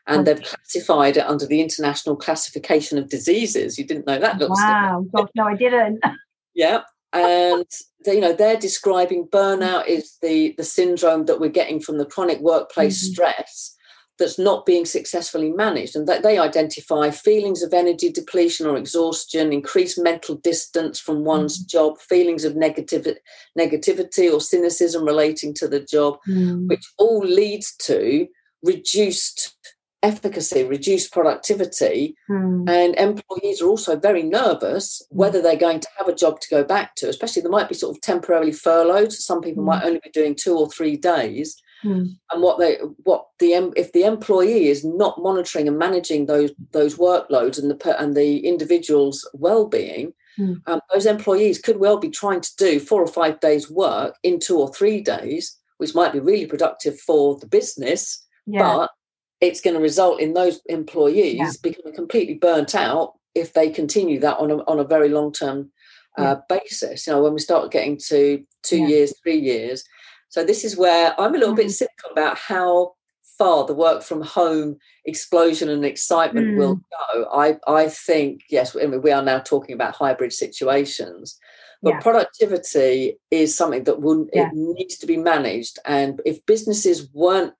and 0.07 0.25
they've 0.25 0.41
classified 0.41 1.17
it 1.17 1.25
under 1.25 1.45
the 1.45 1.59
International 1.59 2.15
Classification 2.15 2.97
of 2.97 3.09
Diseases. 3.09 3.77
You 3.77 3.85
didn't 3.85 4.07
know 4.07 4.17
that? 4.17 4.39
Wow, 4.39 5.05
gosh, 5.13 5.29
no, 5.35 5.43
I 5.43 5.55
didn't. 5.55 5.99
yeah, 6.55 6.83
and 7.13 7.65
they, 8.05 8.15
you 8.15 8.21
know 8.21 8.33
they're 8.33 8.57
describing 8.57 9.27
burnout 9.27 9.87
is 9.87 10.17
the 10.21 10.53
the 10.57 10.63
syndrome 10.63 11.25
that 11.25 11.39
we're 11.39 11.49
getting 11.49 11.79
from 11.79 11.97
the 11.97 12.05
chronic 12.05 12.39
workplace 12.39 13.03
mm-hmm. 13.03 13.13
stress 13.13 13.75
that's 14.19 14.39
not 14.39 14.65
being 14.65 14.85
successfully 14.85 15.51
managed 15.51 15.95
and 15.95 16.07
that 16.07 16.23
they 16.23 16.37
identify 16.37 17.09
feelings 17.09 17.61
of 17.61 17.73
energy 17.73 18.11
depletion 18.11 18.65
or 18.65 18.77
exhaustion 18.77 19.53
increased 19.53 19.99
mental 20.01 20.35
distance 20.35 20.99
from 20.99 21.23
one's 21.23 21.63
mm. 21.63 21.69
job 21.69 21.97
feelings 21.99 22.43
of 22.43 22.53
negativity 22.53 23.17
negativity 23.57 24.31
or 24.31 24.41
cynicism 24.41 25.03
relating 25.05 25.53
to 25.53 25.67
the 25.67 25.79
job 25.79 26.17
mm. 26.27 26.67
which 26.67 26.85
all 26.97 27.19
leads 27.19 27.75
to 27.75 28.27
reduced 28.63 29.55
efficacy, 30.03 30.63
reduced 30.63 31.11
productivity, 31.11 32.15
hmm. 32.27 32.63
and 32.67 32.95
employees 32.95 33.61
are 33.61 33.67
also 33.67 33.95
very 33.97 34.23
nervous 34.23 35.01
hmm. 35.09 35.17
whether 35.17 35.41
they're 35.41 35.55
going 35.55 35.79
to 35.79 35.89
have 35.97 36.07
a 36.07 36.15
job 36.15 36.39
to 36.39 36.49
go 36.49 36.63
back 36.63 36.95
to, 36.95 37.09
especially 37.09 37.41
they 37.41 37.49
might 37.49 37.69
be 37.69 37.75
sort 37.75 37.95
of 37.95 38.01
temporarily 38.01 38.51
furloughed. 38.51 39.11
So 39.11 39.19
some 39.19 39.41
people 39.41 39.63
hmm. 39.63 39.69
might 39.69 39.83
only 39.83 39.99
be 40.03 40.11
doing 40.11 40.35
two 40.35 40.57
or 40.57 40.69
three 40.69 40.97
days. 40.97 41.61
Hmm. 41.81 42.05
And 42.31 42.41
what 42.41 42.59
they 42.59 42.75
what 43.03 43.27
the 43.39 43.53
if 43.75 43.91
the 43.93 44.03
employee 44.03 44.67
is 44.67 44.83
not 44.83 45.21
monitoring 45.21 45.67
and 45.67 45.77
managing 45.77 46.25
those 46.25 46.51
those 46.71 46.97
workloads 46.97 47.59
and 47.59 47.69
the 47.69 48.01
and 48.01 48.15
the 48.15 48.39
individual's 48.39 49.27
well-being, 49.33 50.13
hmm. 50.37 50.53
um, 50.65 50.81
those 50.91 51.05
employees 51.05 51.59
could 51.59 51.77
well 51.77 51.97
be 51.97 52.09
trying 52.09 52.41
to 52.41 52.55
do 52.57 52.79
four 52.79 53.01
or 53.01 53.07
five 53.07 53.39
days 53.39 53.69
work 53.69 54.15
in 54.23 54.39
two 54.39 54.57
or 54.59 54.73
three 54.73 55.01
days, 55.01 55.55
which 55.77 55.93
might 55.93 56.13
be 56.13 56.19
really 56.19 56.47
productive 56.47 56.99
for 56.99 57.37
the 57.37 57.47
business, 57.47 58.25
yeah. 58.47 58.61
but 58.61 58.91
it's 59.39 59.61
going 59.61 59.75
to 59.75 59.81
result 59.81 60.19
in 60.19 60.33
those 60.33 60.59
employees 60.65 61.35
yeah. 61.35 61.51
becoming 61.61 61.93
completely 61.93 62.35
burnt 62.35 62.73
out 62.73 63.13
if 63.35 63.53
they 63.53 63.69
continue 63.69 64.19
that 64.19 64.37
on 64.39 64.49
a, 64.49 64.57
on 64.63 64.79
a 64.79 64.83
very 64.83 65.09
long 65.09 65.31
term 65.31 65.71
uh, 66.17 66.23
yeah. 66.23 66.35
basis. 66.49 67.05
You 67.05 67.13
know, 67.13 67.23
when 67.23 67.33
we 67.33 67.39
start 67.39 67.71
getting 67.71 67.99
to 68.07 68.43
two 68.63 68.77
yeah. 68.77 68.87
years, 68.87 69.13
three 69.21 69.39
years. 69.39 69.83
So 70.29 70.43
this 70.43 70.63
is 70.63 70.77
where 70.77 71.19
I'm 71.19 71.35
a 71.35 71.37
little 71.37 71.53
mm. 71.53 71.57
bit 71.57 71.71
cynical 71.71 72.11
about 72.11 72.37
how 72.37 72.93
far 73.37 73.65
the 73.65 73.73
work 73.73 74.01
from 74.01 74.21
home 74.21 74.77
explosion 75.05 75.69
and 75.69 75.85
excitement 75.85 76.47
mm. 76.47 76.57
will 76.57 76.75
go. 76.75 77.29
I 77.31 77.57
I 77.67 77.87
think 77.89 78.41
yes, 78.49 78.75
we 78.75 79.11
are 79.11 79.23
now 79.23 79.39
talking 79.39 79.75
about 79.75 79.95
hybrid 79.95 80.33
situations. 80.33 81.39
But 81.83 81.93
yeah. 81.93 81.99
productivity 81.99 83.19
is 83.29 83.55
something 83.55 83.83
that 83.83 84.01
will 84.01 84.27
it 84.33 84.49
needs 84.53 84.97
to 84.97 85.05
be 85.05 85.17
managed. 85.17 85.77
And 85.85 86.21
if 86.25 86.43
businesses 86.45 87.07
weren't 87.13 87.53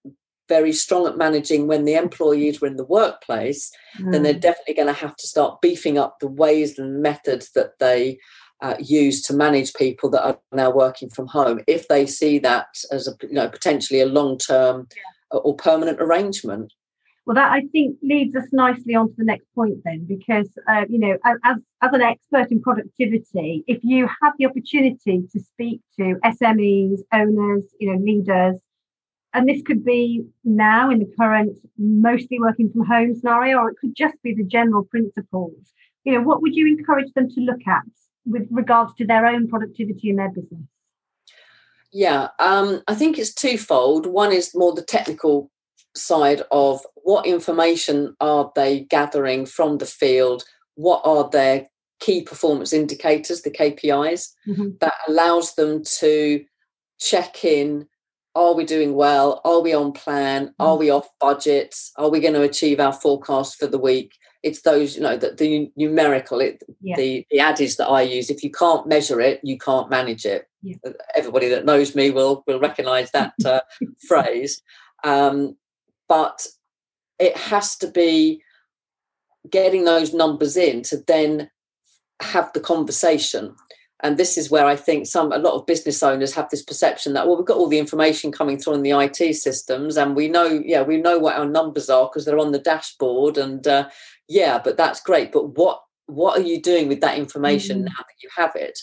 very 0.50 0.74
strong 0.74 1.06
at 1.06 1.18
managing 1.18 1.68
when 1.68 1.86
the 1.86 1.96
employees 1.96 2.60
were 2.60 2.68
in 2.68 2.78
the 2.78 2.86
workplace, 2.86 3.72
mm. 4.00 4.12
then 4.12 4.24
they're 4.24 4.34
mm. 4.34 4.42
definitely 4.42 4.74
going 4.74 4.88
to 4.88 4.94
have 4.94 5.16
to 5.18 5.28
start 5.28 5.62
beefing 5.62 5.98
up 5.98 6.20
the 6.20 6.28
ways 6.28 6.80
and 6.80 7.02
methods 7.02 7.52
that 7.52 7.78
they 7.80 8.18
uh, 8.62 8.76
use 8.80 9.22
to 9.24 9.34
manage 9.34 9.74
people 9.74 10.10
that 10.12 10.24
are 10.24 10.40
now 10.52 10.72
working 10.72 11.10
from 11.10 11.28
home. 11.28 11.62
If 11.68 11.88
they 11.88 12.06
see 12.06 12.40
that 12.40 12.68
as 12.92 13.08
a 13.08 13.12
you 13.26 13.34
know 13.34 13.50
potentially 13.50 14.02
a 14.02 14.06
long 14.06 14.38
term 14.38 14.88
yeah. 14.96 15.40
or 15.40 15.56
permanent 15.56 16.02
arrangement. 16.02 16.74
Well, 17.26 17.36
that 17.36 17.52
I 17.52 17.64
think 17.74 17.98
leads 18.02 18.34
us 18.38 18.48
nicely 18.54 18.96
on 18.96 19.10
to 19.10 19.16
the 19.18 19.26
next 19.26 19.48
point 19.54 19.80
then, 19.84 20.06
because 20.08 20.50
uh, 20.70 20.86
you 20.90 20.98
know, 20.98 21.18
as 21.26 21.58
as 21.82 21.94
an 21.94 22.02
expert 22.02 22.52
in 22.52 22.62
productivity, 22.62 23.64
if 23.68 23.80
you 23.84 24.08
have 24.22 24.34
the 24.40 24.46
opportunity 24.46 25.24
to 25.32 25.40
speak 25.40 25.82
to 26.00 26.16
SMEs, 26.24 27.00
owners, 27.12 27.64
you 27.80 27.92
know, 27.92 28.00
leaders 28.00 28.62
and 29.34 29.48
this 29.48 29.62
could 29.62 29.86
be 29.86 30.26
now 30.44 30.90
in 30.90 31.00
the 31.00 31.14
current 31.20 31.58
mostly 31.78 32.40
working 32.40 32.72
from 32.72 32.86
home 32.86 33.14
scenario, 33.14 33.58
or 33.58 33.70
it 33.70 33.78
could 33.80 33.96
just 33.96 34.16
be 34.24 34.34
the 34.34 34.44
general 34.44 34.84
principles. 34.86 35.74
You 36.06 36.14
know, 36.14 36.22
what 36.22 36.42
would 36.42 36.56
you 36.56 36.66
encourage 36.68 37.14
them 37.14 37.30
to 37.30 37.42
look 37.42 37.60
at 37.68 37.84
with 38.28 38.48
regards 38.52 38.94
to 38.96 39.06
their 39.06 39.26
own 39.26 39.48
productivity 39.48 40.10
in 40.10 40.18
their 40.18 40.30
business? 40.30 40.62
Yeah, 41.92 42.30
um, 42.40 42.82
I 42.88 42.96
think 42.96 43.18
it's 43.18 43.34
twofold. 43.34 44.06
One 44.06 44.32
is 44.32 44.54
more 44.54 44.74
the 44.74 44.82
technical 44.82 45.50
side 45.96 46.44
of 46.52 46.82
what 46.96 47.26
information 47.26 48.16
are 48.20 48.52
they 48.56 48.82
gathering 48.82 49.46
from 49.46 49.78
the 49.78 49.86
field? 49.86 50.44
What 50.76 51.02
are 51.06 51.30
their 51.30 51.68
key 52.00 52.22
performance 52.22 52.74
indicators, 52.74 53.42
the 53.42 53.50
KPIs, 53.50 54.30
mm-hmm. 54.48 54.70
that 54.82 54.94
allows 55.08 55.56
them 55.56 55.84
to 56.00 56.44
check 57.00 57.44
in 57.44 57.88
are 58.38 58.54
we 58.54 58.66
doing 58.66 58.94
well? 58.94 59.42
Are 59.44 59.62
we 59.62 59.74
on 59.74 59.94
plan? 59.94 60.54
Are 60.60 60.76
mm. 60.76 60.80
we 60.80 60.90
off 60.92 61.10
budget? 61.20 61.76
Are 61.96 62.10
we 62.10 62.20
going 62.20 62.36
to 62.36 62.44
achieve 62.44 62.80
our 62.80 62.94
forecast 62.94 63.58
for 63.58 63.66
the 63.66 63.80
week? 63.80 64.14
It's 64.48 64.62
those, 64.62 64.96
you 64.96 65.02
know, 65.02 65.18
the, 65.18 65.32
the 65.32 65.72
numerical, 65.76 66.40
it, 66.40 66.64
yeah. 66.82 66.96
the, 66.96 67.26
the 67.30 67.40
adage 67.40 67.78
that 67.78 67.88
I 67.88 68.02
use. 68.02 68.30
If 68.30 68.44
you 68.44 68.52
can't 68.52 68.88
measure 68.88 69.20
it, 69.20 69.40
you 69.44 69.58
can't 69.58 69.90
manage 69.90 70.26
it. 70.26 70.48
Yeah. 70.64 70.76
Everybody 71.16 71.50
that 71.50 71.66
knows 71.66 71.96
me 71.96 72.12
will 72.12 72.44
will 72.48 72.60
recognise 72.60 73.12
that 73.12 73.34
uh, 73.46 73.62
phrase. 74.08 74.62
Um, 75.04 75.56
but 76.08 76.48
it 77.20 77.36
has 77.38 77.76
to 77.78 77.88
be 77.88 78.42
getting 79.50 79.86
those 79.86 80.14
numbers 80.14 80.58
in 80.58 80.82
to 80.84 80.98
then 81.08 81.50
have 82.22 82.52
the 82.54 82.60
conversation 82.60 83.56
and 84.02 84.18
this 84.18 84.38
is 84.38 84.52
where 84.52 84.66
I 84.66 84.76
think 84.76 85.08
some 85.08 85.32
a 85.32 85.38
lot 85.38 85.56
of 85.56 85.66
business 85.66 86.04
owners 86.04 86.34
have 86.34 86.50
this 86.50 86.62
perception 86.64 87.14
that 87.14 87.28
well 87.28 87.38
we've 87.38 87.46
got 87.46 87.58
all 87.58 87.68
the 87.68 87.80
information 87.80 88.32
coming 88.32 88.58
through 88.58 88.76
in 88.76 88.84
the 88.84 88.92
IT 88.92 89.36
systems 89.36 89.98
and 89.98 90.16
we 90.16 90.28
know 90.28 90.62
yeah 90.64 90.84
we 90.84 90.98
know 90.98 91.18
what 91.18 91.38
our 91.38 91.48
numbers 91.48 91.90
are 91.90 92.08
because 92.08 92.26
they're 92.26 92.40
on 92.40 92.52
the 92.52 92.60
dashboard 92.60 93.38
and 93.38 93.68
uh, 93.68 93.90
yeah 94.28 94.60
but 94.64 94.78
that's 94.78 95.02
great 95.02 95.32
but 95.32 95.58
what 95.58 95.82
what 96.08 96.38
are 96.38 96.44
you 96.44 96.60
doing 96.60 96.88
with 96.88 97.02
that 97.02 97.18
information 97.18 97.78
mm-hmm. 97.78 97.86
now 97.86 97.98
that 98.00 98.24
you 98.24 98.30
have 98.36 98.56
it? 98.56 98.80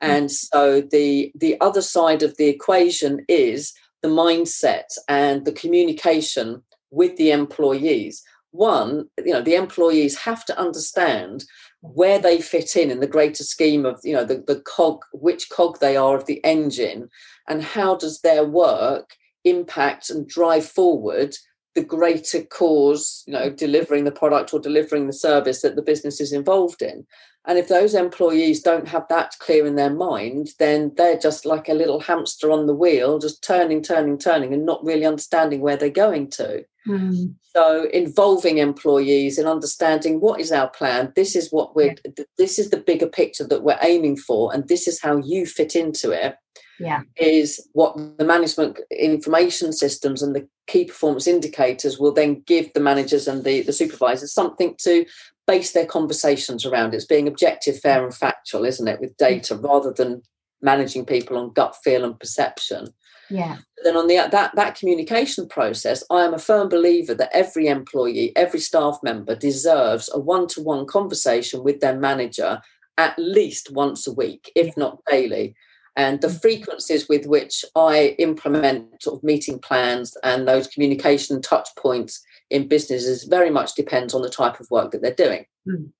And 0.00 0.32
so 0.32 0.80
the 0.80 1.30
the 1.36 1.60
other 1.60 1.82
side 1.82 2.24
of 2.24 2.36
the 2.36 2.48
equation 2.48 3.24
is 3.28 3.72
the 4.02 4.08
mindset 4.08 4.86
and 5.06 5.44
the 5.44 5.52
communication 5.52 6.62
with 6.90 7.16
the 7.16 7.30
employees. 7.30 8.24
One 8.50 9.08
you 9.24 9.32
know 9.32 9.42
the 9.42 9.54
employees 9.54 10.18
have 10.18 10.44
to 10.46 10.58
understand 10.58 11.44
where 11.82 12.18
they 12.18 12.40
fit 12.40 12.74
in 12.74 12.90
in 12.90 12.98
the 12.98 13.06
greater 13.06 13.44
scheme 13.44 13.86
of 13.86 14.00
you 14.02 14.12
know 14.12 14.24
the, 14.24 14.42
the 14.44 14.60
cog 14.60 15.02
which 15.12 15.50
cog 15.50 15.78
they 15.78 15.96
are 15.96 16.16
of 16.16 16.26
the 16.26 16.44
engine 16.44 17.08
and 17.48 17.62
how 17.62 17.94
does 17.94 18.20
their 18.20 18.44
work 18.44 19.16
impact 19.44 20.10
and 20.10 20.28
drive 20.28 20.66
forward 20.66 21.36
the 21.74 21.84
greater 21.84 22.42
cause, 22.42 23.24
you 23.26 23.32
know, 23.32 23.50
delivering 23.50 24.04
the 24.04 24.12
product 24.12 24.52
or 24.52 24.60
delivering 24.60 25.06
the 25.06 25.12
service 25.12 25.62
that 25.62 25.76
the 25.76 25.82
business 25.82 26.20
is 26.20 26.32
involved 26.32 26.82
in. 26.82 27.06
And 27.44 27.58
if 27.58 27.68
those 27.68 27.94
employees 27.94 28.62
don't 28.62 28.86
have 28.86 29.06
that 29.08 29.34
clear 29.40 29.66
in 29.66 29.74
their 29.74 29.92
mind, 29.92 30.50
then 30.58 30.92
they're 30.96 31.18
just 31.18 31.44
like 31.44 31.68
a 31.68 31.74
little 31.74 31.98
hamster 31.98 32.52
on 32.52 32.66
the 32.66 32.74
wheel, 32.74 33.18
just 33.18 33.42
turning, 33.42 33.82
turning, 33.82 34.16
turning, 34.16 34.54
and 34.54 34.64
not 34.64 34.84
really 34.84 35.04
understanding 35.04 35.60
where 35.60 35.76
they're 35.76 35.90
going 35.90 36.30
to. 36.30 36.64
Mm. 36.86 37.34
So 37.54 37.88
involving 37.92 38.58
employees 38.58 39.38
in 39.38 39.46
understanding 39.46 40.20
what 40.20 40.40
is 40.40 40.52
our 40.52 40.70
plan, 40.70 41.12
this 41.16 41.34
is 41.34 41.50
what 41.50 41.74
we're 41.74 41.96
this 42.38 42.58
is 42.58 42.70
the 42.70 42.78
bigger 42.78 43.08
picture 43.08 43.46
that 43.46 43.62
we're 43.62 43.78
aiming 43.82 44.16
for, 44.16 44.54
and 44.54 44.68
this 44.68 44.86
is 44.88 45.00
how 45.00 45.18
you 45.18 45.46
fit 45.46 45.76
into 45.76 46.12
it. 46.12 46.36
Yeah. 46.82 47.02
Is 47.16 47.68
what 47.72 47.96
the 48.18 48.24
management 48.24 48.80
information 48.90 49.72
systems 49.72 50.22
and 50.22 50.34
the 50.34 50.48
key 50.66 50.84
performance 50.84 51.26
indicators 51.26 51.98
will 51.98 52.12
then 52.12 52.42
give 52.46 52.72
the 52.72 52.80
managers 52.80 53.28
and 53.28 53.44
the, 53.44 53.62
the 53.62 53.72
supervisors 53.72 54.34
something 54.34 54.74
to 54.80 55.06
base 55.46 55.72
their 55.72 55.86
conversations 55.86 56.66
around. 56.66 56.94
It's 56.94 57.04
being 57.04 57.28
objective, 57.28 57.78
fair, 57.78 58.04
and 58.04 58.14
factual, 58.14 58.64
isn't 58.64 58.88
it, 58.88 59.00
with 59.00 59.12
mm. 59.12 59.18
data 59.18 59.56
rather 59.56 59.92
than 59.92 60.22
managing 60.60 61.04
people 61.04 61.36
on 61.36 61.52
gut 61.52 61.76
feel 61.82 62.04
and 62.04 62.18
perception. 62.18 62.88
Yeah. 63.30 63.58
Then 63.84 63.96
on 63.96 64.08
the 64.08 64.28
that 64.30 64.54
that 64.54 64.74
communication 64.74 65.48
process, 65.48 66.04
I 66.10 66.24
am 66.24 66.34
a 66.34 66.38
firm 66.38 66.68
believer 66.68 67.14
that 67.14 67.30
every 67.32 67.66
employee, 67.66 68.32
every 68.36 68.60
staff 68.60 68.98
member 69.02 69.34
deserves 69.34 70.10
a 70.12 70.18
one-to-one 70.18 70.86
conversation 70.86 71.64
with 71.64 71.80
their 71.80 71.98
manager 71.98 72.60
at 72.98 73.18
least 73.18 73.72
once 73.72 74.06
a 74.06 74.12
week, 74.12 74.52
if 74.54 74.76
not 74.76 74.98
daily. 75.10 75.54
And 75.96 76.20
the 76.20 76.30
frequencies 76.30 77.08
with 77.08 77.26
which 77.26 77.64
I 77.76 78.16
implement 78.18 79.02
sort 79.02 79.18
of 79.18 79.24
meeting 79.24 79.58
plans 79.58 80.16
and 80.22 80.48
those 80.48 80.66
communication 80.66 81.42
touch 81.42 81.68
points 81.76 82.24
in 82.50 82.68
businesses 82.68 83.24
very 83.24 83.50
much 83.50 83.74
depends 83.74 84.14
on 84.14 84.22
the 84.22 84.30
type 84.30 84.58
of 84.58 84.70
work 84.70 84.92
that 84.92 85.02
they're 85.02 85.14
doing. 85.14 85.46
Mm. 85.68 85.90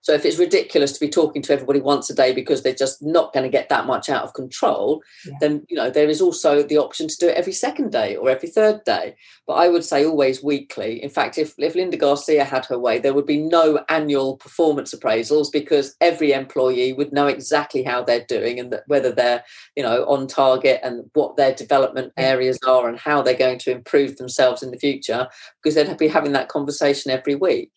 So 0.00 0.14
if 0.14 0.24
it's 0.24 0.38
ridiculous 0.38 0.92
to 0.92 1.00
be 1.00 1.08
talking 1.08 1.42
to 1.42 1.52
everybody 1.52 1.80
once 1.80 2.08
a 2.08 2.14
day 2.14 2.32
because 2.32 2.62
they're 2.62 2.72
just 2.72 3.02
not 3.02 3.32
going 3.32 3.42
to 3.42 3.50
get 3.50 3.68
that 3.68 3.86
much 3.86 4.08
out 4.08 4.22
of 4.22 4.32
control, 4.34 5.02
yeah. 5.26 5.34
then 5.40 5.66
you 5.68 5.76
know 5.76 5.90
there 5.90 6.08
is 6.08 6.20
also 6.20 6.62
the 6.62 6.78
option 6.78 7.08
to 7.08 7.16
do 7.16 7.28
it 7.28 7.36
every 7.36 7.52
second 7.52 7.92
day 7.92 8.16
or 8.16 8.30
every 8.30 8.48
third 8.48 8.84
day. 8.84 9.16
But 9.46 9.54
I 9.54 9.68
would 9.68 9.84
say 9.84 10.04
always 10.04 10.42
weekly. 10.42 11.02
In 11.02 11.10
fact, 11.10 11.36
if 11.36 11.54
if 11.58 11.74
Linda 11.74 11.96
Garcia 11.96 12.44
had 12.44 12.64
her 12.66 12.78
way, 12.78 12.98
there 12.98 13.14
would 13.14 13.26
be 13.26 13.38
no 13.38 13.84
annual 13.88 14.36
performance 14.36 14.94
appraisals 14.94 15.52
because 15.52 15.96
every 16.00 16.32
employee 16.32 16.92
would 16.92 17.12
know 17.12 17.26
exactly 17.26 17.82
how 17.82 18.02
they're 18.02 18.24
doing 18.26 18.58
and 18.60 18.72
that 18.72 18.84
whether 18.86 19.10
they're 19.12 19.44
you 19.76 19.82
know 19.82 20.04
on 20.04 20.26
target 20.26 20.80
and 20.82 21.10
what 21.14 21.36
their 21.36 21.54
development 21.54 22.12
areas 22.16 22.58
are 22.66 22.88
and 22.88 22.98
how 22.98 23.20
they're 23.20 23.34
going 23.34 23.58
to 23.58 23.72
improve 23.72 24.16
themselves 24.16 24.62
in 24.62 24.70
the 24.70 24.78
future 24.78 25.28
because 25.62 25.74
they'd 25.74 25.98
be 25.98 26.08
having 26.08 26.32
that 26.32 26.48
conversation 26.48 27.10
every 27.10 27.34
week. 27.34 27.70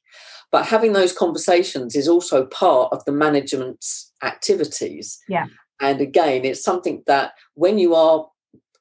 But 0.51 0.65
having 0.65 0.93
those 0.93 1.13
conversations 1.13 1.95
is 1.95 2.07
also 2.07 2.45
part 2.45 2.91
of 2.91 3.03
the 3.05 3.11
management's 3.11 4.11
activities. 4.21 5.19
Yeah. 5.29 5.45
And 5.79 6.01
again, 6.01 6.45
it's 6.45 6.63
something 6.63 7.03
that 7.07 7.33
when 7.55 7.79
you 7.79 7.95
are 7.95 8.27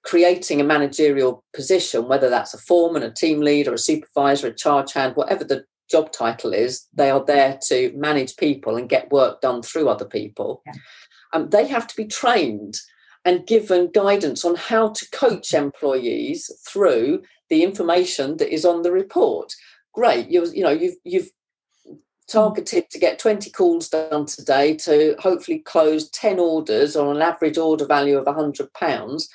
creating 0.02 0.60
a 0.60 0.64
managerial 0.64 1.44
position, 1.54 2.08
whether 2.08 2.28
that's 2.28 2.54
a 2.54 2.58
foreman, 2.58 3.02
a 3.02 3.12
team 3.12 3.40
leader, 3.40 3.72
a 3.72 3.78
supervisor, 3.78 4.48
a 4.48 4.54
charge 4.54 4.92
hand, 4.92 5.14
whatever 5.14 5.44
the 5.44 5.64
job 5.90 6.12
title 6.12 6.52
is, 6.52 6.86
they 6.92 7.10
are 7.10 7.24
there 7.24 7.58
to 7.68 7.92
manage 7.96 8.36
people 8.36 8.76
and 8.76 8.88
get 8.88 9.10
work 9.10 9.40
done 9.40 9.62
through 9.62 9.88
other 9.88 10.04
people. 10.04 10.62
Yeah. 10.66 10.72
Um, 11.32 11.50
they 11.50 11.66
have 11.68 11.86
to 11.86 11.96
be 11.96 12.06
trained 12.06 12.76
and 13.24 13.46
given 13.46 13.90
guidance 13.92 14.44
on 14.44 14.54
how 14.56 14.88
to 14.88 15.10
coach 15.10 15.52
employees 15.52 16.50
through 16.66 17.22
the 17.48 17.62
information 17.62 18.38
that 18.38 18.52
is 18.52 18.64
on 18.64 18.82
the 18.82 18.92
report. 18.92 19.52
Great, 19.92 20.30
you 20.30 20.46
you 20.52 20.62
know 20.62 20.70
you've 20.70 20.94
you've 21.04 21.30
targeted 22.30 22.88
to 22.90 22.98
get 22.98 23.18
20 23.18 23.50
calls 23.50 23.88
done 23.88 24.26
today 24.26 24.74
to 24.76 25.16
hopefully 25.18 25.58
close 25.58 26.08
10 26.10 26.38
orders 26.38 26.96
on 26.96 27.16
an 27.16 27.22
average 27.22 27.58
order 27.58 27.86
value 27.86 28.16
of 28.16 28.26
100 28.26 28.72
pounds. 28.72 29.28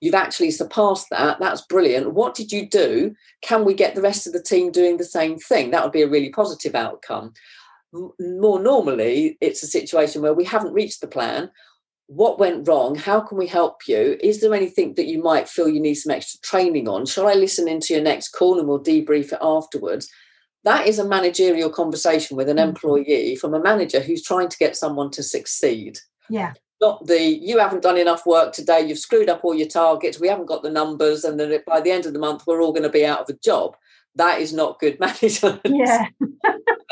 You've 0.00 0.14
actually 0.14 0.50
surpassed 0.50 1.08
that. 1.10 1.38
That's 1.40 1.62
brilliant. 1.62 2.14
What 2.14 2.34
did 2.34 2.52
you 2.52 2.68
do? 2.68 3.14
Can 3.42 3.64
we 3.64 3.74
get 3.74 3.94
the 3.94 4.02
rest 4.02 4.26
of 4.26 4.32
the 4.32 4.42
team 4.42 4.72
doing 4.72 4.96
the 4.96 5.04
same 5.04 5.38
thing? 5.38 5.70
That 5.70 5.82
would 5.82 5.92
be 5.92 6.02
a 6.02 6.08
really 6.08 6.30
positive 6.30 6.74
outcome. 6.74 7.34
More 7.92 8.60
normally 8.60 9.36
it's 9.40 9.62
a 9.62 9.66
situation 9.66 10.22
where 10.22 10.34
we 10.34 10.44
haven't 10.44 10.72
reached 10.72 11.00
the 11.00 11.06
plan. 11.06 11.50
What 12.06 12.40
went 12.40 12.66
wrong? 12.66 12.96
How 12.96 13.20
can 13.20 13.38
we 13.38 13.46
help 13.46 13.86
you? 13.86 14.18
Is 14.20 14.40
there 14.40 14.54
anything 14.54 14.94
that 14.94 15.06
you 15.06 15.22
might 15.22 15.48
feel 15.48 15.68
you 15.68 15.80
need 15.80 15.94
some 15.94 16.12
extra 16.12 16.40
training 16.40 16.88
on? 16.88 17.06
Shall 17.06 17.28
i 17.28 17.34
listen 17.34 17.68
into 17.68 17.94
your 17.94 18.02
next 18.02 18.30
call 18.30 18.58
and 18.58 18.66
we'll 18.66 18.82
debrief 18.82 19.32
it 19.32 19.38
afterwards 19.40 20.10
that 20.64 20.86
is 20.86 20.98
a 20.98 21.04
managerial 21.04 21.70
conversation 21.70 22.36
with 22.36 22.48
an 22.48 22.58
mm. 22.58 22.68
employee 22.68 23.36
from 23.36 23.54
a 23.54 23.62
manager 23.62 24.00
who's 24.00 24.22
trying 24.22 24.48
to 24.48 24.58
get 24.58 24.76
someone 24.76 25.10
to 25.12 25.22
succeed. 25.22 25.98
Yeah. 26.28 26.52
Not 26.80 27.06
the 27.06 27.20
you 27.20 27.58
haven't 27.58 27.82
done 27.82 27.98
enough 27.98 28.24
work 28.24 28.52
today, 28.52 28.80
you've 28.80 28.98
screwed 28.98 29.28
up 29.28 29.44
all 29.44 29.54
your 29.54 29.68
targets, 29.68 30.20
we 30.20 30.28
haven't 30.28 30.46
got 30.46 30.62
the 30.62 30.70
numbers, 30.70 31.24
and 31.24 31.38
then 31.38 31.60
by 31.66 31.80
the 31.80 31.90
end 31.90 32.06
of 32.06 32.14
the 32.14 32.18
month, 32.18 32.44
we're 32.46 32.62
all 32.62 32.72
going 32.72 32.84
to 32.84 32.88
be 32.88 33.04
out 33.04 33.20
of 33.20 33.28
a 33.28 33.38
job. 33.38 33.76
That 34.14 34.40
is 34.40 34.52
not 34.52 34.80
good 34.80 34.98
management. 35.00 35.60
Yeah. 35.64 36.06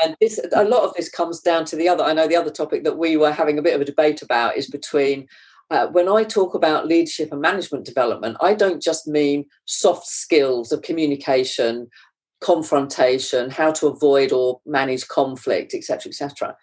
and 0.03 0.15
this 0.21 0.39
a 0.53 0.63
lot 0.63 0.83
of 0.83 0.93
this 0.93 1.09
comes 1.09 1.39
down 1.39 1.65
to 1.65 1.75
the 1.75 1.89
other. 1.89 2.03
I 2.03 2.13
know 2.13 2.27
the 2.27 2.35
other 2.35 2.51
topic 2.51 2.83
that 2.83 2.97
we 2.97 3.17
were 3.17 3.31
having 3.31 3.57
a 3.57 3.63
bit 3.63 3.73
of 3.73 3.81
a 3.81 3.85
debate 3.85 4.21
about 4.21 4.57
is 4.57 4.67
between 4.67 5.27
uh, 5.71 5.87
when 5.87 6.09
I 6.09 6.23
talk 6.23 6.55
about 6.55 6.87
leadership 6.87 7.31
and 7.31 7.41
management 7.41 7.85
development, 7.85 8.37
I 8.41 8.55
don't 8.55 8.81
just 8.81 9.07
mean 9.07 9.45
soft 9.65 10.07
skills 10.07 10.71
of 10.71 10.81
communication, 10.81 11.89
confrontation, 12.41 13.49
how 13.49 13.71
to 13.71 13.87
avoid 13.87 14.31
or 14.31 14.61
manage 14.65 15.07
conflict, 15.07 15.73
etc., 15.73 16.09
etc. 16.09 16.55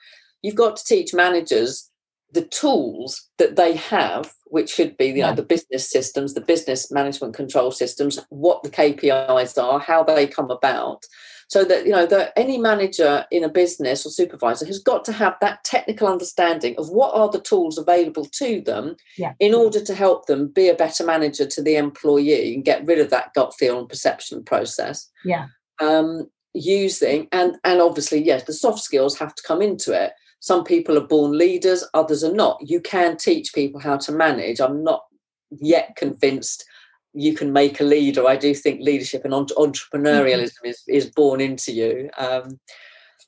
You've 0.42 0.54
got 0.54 0.76
to 0.76 0.84
teach 0.84 1.14
managers 1.14 1.90
the 2.32 2.42
tools 2.42 3.28
that 3.38 3.56
they 3.56 3.74
have, 3.76 4.32
which 4.46 4.70
should 4.70 4.96
be 4.96 5.06
you 5.06 5.22
know 5.22 5.34
the 5.34 5.42
business 5.42 5.88
systems, 5.88 6.34
the 6.34 6.40
business 6.40 6.90
management 6.90 7.34
control 7.34 7.70
systems, 7.70 8.18
what 8.30 8.62
the 8.62 8.70
KPIs 8.70 9.62
are, 9.62 9.78
how 9.78 10.02
they 10.02 10.26
come 10.26 10.50
about, 10.50 11.04
so 11.48 11.64
that 11.64 11.86
you 11.86 11.92
know 11.92 12.06
that 12.06 12.32
any 12.36 12.58
manager 12.58 13.24
in 13.30 13.44
a 13.44 13.48
business 13.48 14.04
or 14.04 14.10
supervisor 14.10 14.66
has 14.66 14.78
got 14.78 15.04
to 15.04 15.12
have 15.12 15.36
that 15.40 15.62
technical 15.64 16.08
understanding 16.08 16.74
of 16.78 16.88
what 16.88 17.14
are 17.14 17.30
the 17.30 17.40
tools 17.40 17.78
available 17.78 18.24
to 18.24 18.60
them 18.60 18.96
yeah. 19.16 19.32
in 19.38 19.54
order 19.54 19.80
to 19.80 19.94
help 19.94 20.26
them 20.26 20.48
be 20.48 20.68
a 20.68 20.74
better 20.74 21.04
manager 21.04 21.46
to 21.46 21.62
the 21.62 21.76
employee 21.76 22.54
and 22.54 22.64
get 22.64 22.84
rid 22.86 22.98
of 22.98 23.10
that 23.10 23.32
gut 23.34 23.54
feel 23.54 23.78
and 23.78 23.88
perception 23.88 24.42
process. 24.42 25.10
Yeah 25.24 25.46
um, 25.80 26.28
using 26.54 27.28
and 27.32 27.56
and 27.64 27.82
obviously 27.82 28.22
yes 28.22 28.44
the 28.44 28.52
soft 28.52 28.80
skills 28.80 29.18
have 29.18 29.34
to 29.34 29.42
come 29.42 29.62
into 29.62 29.92
it. 29.92 30.12
Some 30.40 30.64
people 30.64 30.96
are 30.96 31.06
born 31.06 31.36
leaders 31.36 31.84
others 31.94 32.24
are 32.24 32.34
not. 32.34 32.58
You 32.60 32.80
can 32.80 33.16
teach 33.16 33.54
people 33.54 33.80
how 33.80 33.96
to 33.98 34.12
manage. 34.12 34.60
I'm 34.60 34.82
not 34.82 35.04
yet 35.50 35.96
convinced 35.96 36.64
you 37.12 37.34
can 37.34 37.52
make 37.52 37.80
a 37.80 37.84
leader. 37.84 38.26
I 38.26 38.36
do 38.36 38.54
think 38.54 38.80
leadership 38.82 39.24
and 39.24 39.32
entrepreneurialism 39.32 40.58
mm-hmm. 40.58 40.66
is, 40.66 40.82
is 40.86 41.06
born 41.06 41.40
into 41.40 41.72
you. 41.72 42.10
Um, 42.18 42.60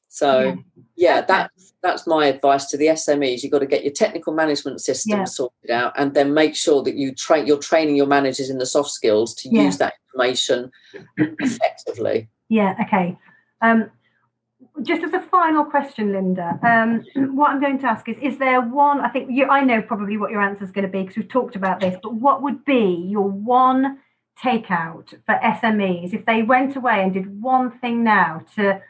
so 0.09 0.41
yeah, 0.41 0.55
yeah 0.97 1.21
that 1.23 1.51
that's 1.83 2.07
my 2.07 2.27
advice 2.27 2.67
to 2.67 2.77
the 2.77 2.87
smes 2.87 3.43
you've 3.43 3.53
got 3.53 3.61
to 3.61 3.67
get 3.67 3.85
your 3.85 3.93
technical 3.93 4.33
management 4.33 4.81
system 4.81 5.19
yeah. 5.19 5.25
sorted 5.25 5.71
out 5.71 5.93
and 5.97 6.15
then 6.15 6.35
make 6.35 6.57
sure 6.57 6.83
that 6.83 6.97
you 6.97 7.15
train 7.15 7.47
you're 7.47 7.59
training 7.59 7.95
your 7.95 8.07
managers 8.07 8.51
in 8.51 8.59
the 8.59 8.67
soft 8.67 8.91
skills 8.91 9.35
to 9.35 9.49
yeah. 9.51 9.63
use 9.63 9.79
that 9.79 9.95
information 10.09 10.71
effectively 11.19 12.29
yeah, 12.49 12.75
okay. 12.87 13.17
Um, 13.61 13.91
just 14.83 15.03
as 15.03 15.13
a 15.13 15.21
final 15.21 15.65
question, 15.65 16.13
Linda, 16.13 16.59
um, 16.63 17.05
what 17.35 17.51
I'm 17.51 17.61
going 17.61 17.79
to 17.81 17.87
ask 17.87 18.09
is: 18.09 18.17
Is 18.23 18.39
there 18.39 18.61
one? 18.61 19.01
I 19.01 19.09
think 19.09 19.29
you, 19.31 19.47
I 19.47 19.63
know 19.63 19.83
probably 19.83 20.17
what 20.17 20.31
your 20.31 20.41
answer 20.41 20.65
is 20.65 20.71
going 20.71 20.87
to 20.87 20.91
be 20.91 21.03
because 21.03 21.17
we've 21.17 21.29
talked 21.29 21.57
about 21.57 21.81
this. 21.81 21.97
But 22.03 22.15
what 22.15 22.43
would 22.43 22.65
be 22.65 23.07
your 23.09 23.29
one 23.29 23.99
takeout 24.43 25.15
for 25.27 25.35
SMEs 25.35 26.15
if 26.15 26.25
they 26.27 26.43
went 26.43 26.77
away 26.77 27.03
and 27.03 27.13
did 27.13 27.41
one 27.41 27.79
thing 27.79 28.05
now 28.05 28.45
to 28.57 28.81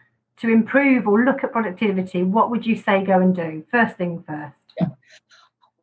to 0.41 0.49
improve 0.49 1.07
or 1.07 1.25
look 1.25 1.43
at 1.43 1.53
productivity? 1.53 2.23
What 2.23 2.51
would 2.51 2.67
you 2.67 2.77
say 2.77 3.05
go 3.05 3.21
and 3.21 3.35
do? 3.35 3.65
First 3.71 3.97
thing 3.97 4.25
first. 4.27 4.55
Yeah. 4.81 4.89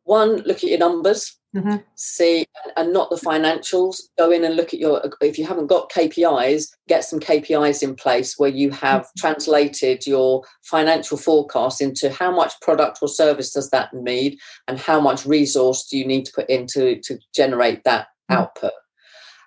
One, 0.04 0.36
look 0.36 0.58
at 0.58 0.64
your 0.64 0.78
numbers 0.78 1.36
mm-hmm. 1.56 1.76
see 1.94 2.46
and 2.76 2.92
not 2.92 3.10
the 3.10 3.16
financials 3.16 4.02
go 4.18 4.30
in 4.30 4.44
and 4.44 4.56
look 4.56 4.74
at 4.74 4.80
your 4.80 5.02
if 5.20 5.38
you 5.38 5.46
haven't 5.46 5.66
got 5.66 5.90
kpis 5.90 6.68
get 6.88 7.04
some 7.04 7.18
kpis 7.18 7.82
in 7.82 7.94
place 7.94 8.38
where 8.38 8.50
you 8.50 8.70
have 8.70 9.02
mm-hmm. 9.02 9.18
translated 9.18 10.06
your 10.06 10.42
financial 10.62 11.16
forecast 11.16 11.80
into 11.80 12.10
how 12.10 12.30
much 12.30 12.60
product 12.60 12.98
or 13.00 13.08
service 13.08 13.52
does 13.52 13.70
that 13.70 13.92
need 13.94 14.38
and 14.68 14.78
how 14.78 15.00
much 15.00 15.26
resource 15.26 15.86
do 15.88 15.96
you 15.96 16.06
need 16.06 16.24
to 16.24 16.32
put 16.32 16.48
into 16.50 17.00
to 17.00 17.18
generate 17.34 17.82
that 17.84 18.08
mm-hmm. 18.30 18.40
output 18.40 18.72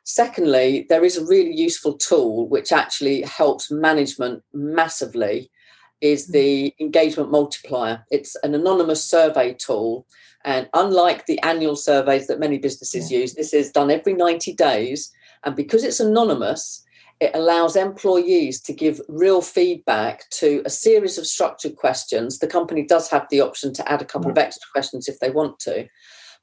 secondly 0.03 0.85
there 0.89 1.05
is 1.05 1.17
a 1.17 1.25
really 1.25 1.55
useful 1.55 1.93
tool 1.93 2.47
which 2.49 2.71
actually 2.71 3.21
helps 3.21 3.69
management 3.69 4.41
massively 4.53 5.49
is 6.01 6.23
mm-hmm. 6.23 6.33
the 6.33 6.75
engagement 6.79 7.29
multiplier 7.29 8.03
it's 8.09 8.35
an 8.43 8.55
anonymous 8.55 9.03
survey 9.03 9.53
tool 9.53 10.05
and 10.45 10.69
unlike 10.73 11.25
the 11.25 11.39
annual 11.41 11.75
surveys 11.75 12.27
that 12.27 12.39
many 12.39 12.57
businesses 12.57 13.11
yeah. 13.11 13.19
use, 13.19 13.33
this 13.33 13.53
is 13.53 13.71
done 13.71 13.91
every 13.91 14.13
90 14.13 14.53
days. 14.53 15.11
And 15.43 15.55
because 15.55 15.83
it's 15.83 15.99
anonymous, 15.99 16.85
it 17.19 17.31
allows 17.33 17.75
employees 17.75 18.61
to 18.61 18.73
give 18.73 19.01
real 19.09 19.41
feedback 19.41 20.29
to 20.29 20.61
a 20.65 20.69
series 20.69 21.17
of 21.17 21.27
structured 21.27 21.75
questions. 21.75 22.39
The 22.39 22.47
company 22.47 22.85
does 22.85 23.09
have 23.09 23.27
the 23.29 23.41
option 23.41 23.73
to 23.73 23.91
add 23.91 24.01
a 24.01 24.05
couple 24.05 24.31
of 24.31 24.37
extra 24.37 24.69
questions 24.71 25.09
if 25.09 25.19
they 25.19 25.29
want 25.29 25.59
to. 25.61 25.87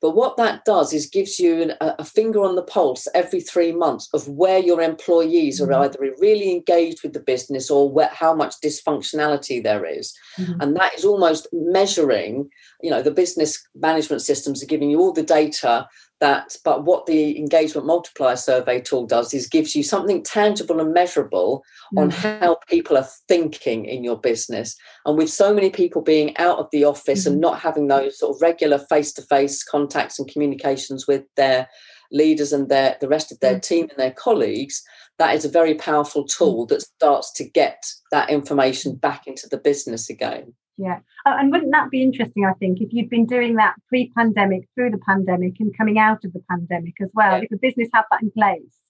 But 0.03 0.15
what 0.15 0.37
that 0.37 0.65
does 0.65 0.93
is 0.93 1.07
gives 1.07 1.39
you 1.39 1.63
an, 1.63 1.73
a, 1.81 2.05
finger 2.05 2.45
on 2.45 2.55
the 2.55 2.63
pulse 2.63 3.09
every 3.15 3.41
three 3.41 3.73
months 3.73 4.09
of 4.13 4.29
where 4.29 4.59
your 4.59 4.83
employees 4.83 5.61
are 5.61 5.69
mm-hmm. 5.69 5.83
either 5.83 6.15
really 6.21 6.51
engaged 6.53 7.03
with 7.03 7.15
the 7.15 7.21
business 7.21 7.71
or 7.71 7.91
where, 7.91 8.11
how 8.13 8.35
much 8.35 8.55
dysfunctionality 8.63 9.63
there 9.63 9.87
is. 9.87 10.15
Mm-hmm. 10.37 10.61
And 10.61 10.77
that 10.77 10.95
is 10.95 11.05
almost 11.05 11.49
measuring, 11.53 12.51
you 12.83 12.91
know, 12.91 13.03
the 13.03 13.11
business 13.11 13.67
management 13.75 14.23
systems 14.23 14.63
are 14.63 14.67
giving 14.67 14.91
you 14.91 15.01
all 15.01 15.13
the 15.13 15.23
data 15.23 15.89
that 16.21 16.57
but 16.65 16.85
what 16.85 17.07
the 17.07 17.39
engagement 17.39 17.87
multiplier 17.87 18.37
survey 18.37 18.81
tool 18.81 19.07
does 19.07 19.35
is 19.35 19.49
gives 19.49 19.77
you 19.77 19.83
something 19.83 20.23
tangible 20.23 20.81
and 20.81 20.95
measurable 20.95 21.63
mm. 21.95 22.03
on 22.03 22.11
how 22.11 22.57
people 22.69 22.97
are 22.97 23.09
thinking 23.29 23.85
in 23.85 24.03
your 24.03 24.19
business 24.19 24.77
and 25.05 25.19
with 25.19 25.29
so 25.29 25.53
many 25.53 25.69
people 25.69 26.01
being 26.01 26.37
out 26.39 26.59
of 26.59 26.69
the 26.73 26.85
office 26.85 27.25
mm. 27.25 27.27
and 27.27 27.35
mm-hmm. 27.37 27.43
not 27.43 27.61
having 27.61 27.89
those 27.89 28.19
sort 28.19 28.35
of 28.35 28.41
regular 28.41 28.79
face-to-face 28.79 29.63
contacts 29.65 30.19
and 30.19 30.29
communications 30.29 31.07
with 31.07 31.23
their 31.37 31.69
leaders 32.11 32.53
and 32.53 32.69
their 32.69 32.97
the 33.01 33.09
rest 33.09 33.31
of 33.31 33.39
their 33.41 33.57
mm. 33.57 33.63
team 33.63 33.87
and 33.91 33.99
their 33.99 34.13
colleagues 34.13 34.83
that 35.19 35.35
is 35.35 35.45
a 35.45 35.51
very 35.51 35.75
powerful 35.75 36.25
tool 36.25 36.67
that 36.67 36.83
starts 36.83 37.33
to 37.33 37.45
get 37.45 37.85
that 38.11 38.31
information 38.31 38.95
back 38.95 39.27
into 39.27 39.49
the 39.49 39.59
business 39.59 40.09
again 40.09 40.55
yeah. 40.77 40.99
Oh, 41.25 41.35
and 41.37 41.51
wouldn't 41.51 41.73
that 41.73 41.91
be 41.91 42.03
interesting, 42.03 42.45
I 42.45 42.53
think, 42.55 42.81
if 42.81 42.93
you'd 42.93 43.11
been 43.11 43.27
doing 43.27 43.57
that 43.57 43.75
pre 43.89 44.13
pandemic, 44.17 44.69
through 44.75 44.91
the 44.91 44.99
pandemic, 44.99 45.55
and 45.61 45.77
coming 45.77 45.99
out 45.99 46.25
of 46.25 46.33
the 46.33 46.43
pandemic 46.51 46.95
as 47.01 47.09
well, 47.15 47.39
yeah. 47.39 47.45
if 47.45 47.49
the 47.49 47.57
business 47.57 47.89
had 47.93 48.05
that 48.11 48.23
in 48.23 48.31
place 48.31 48.81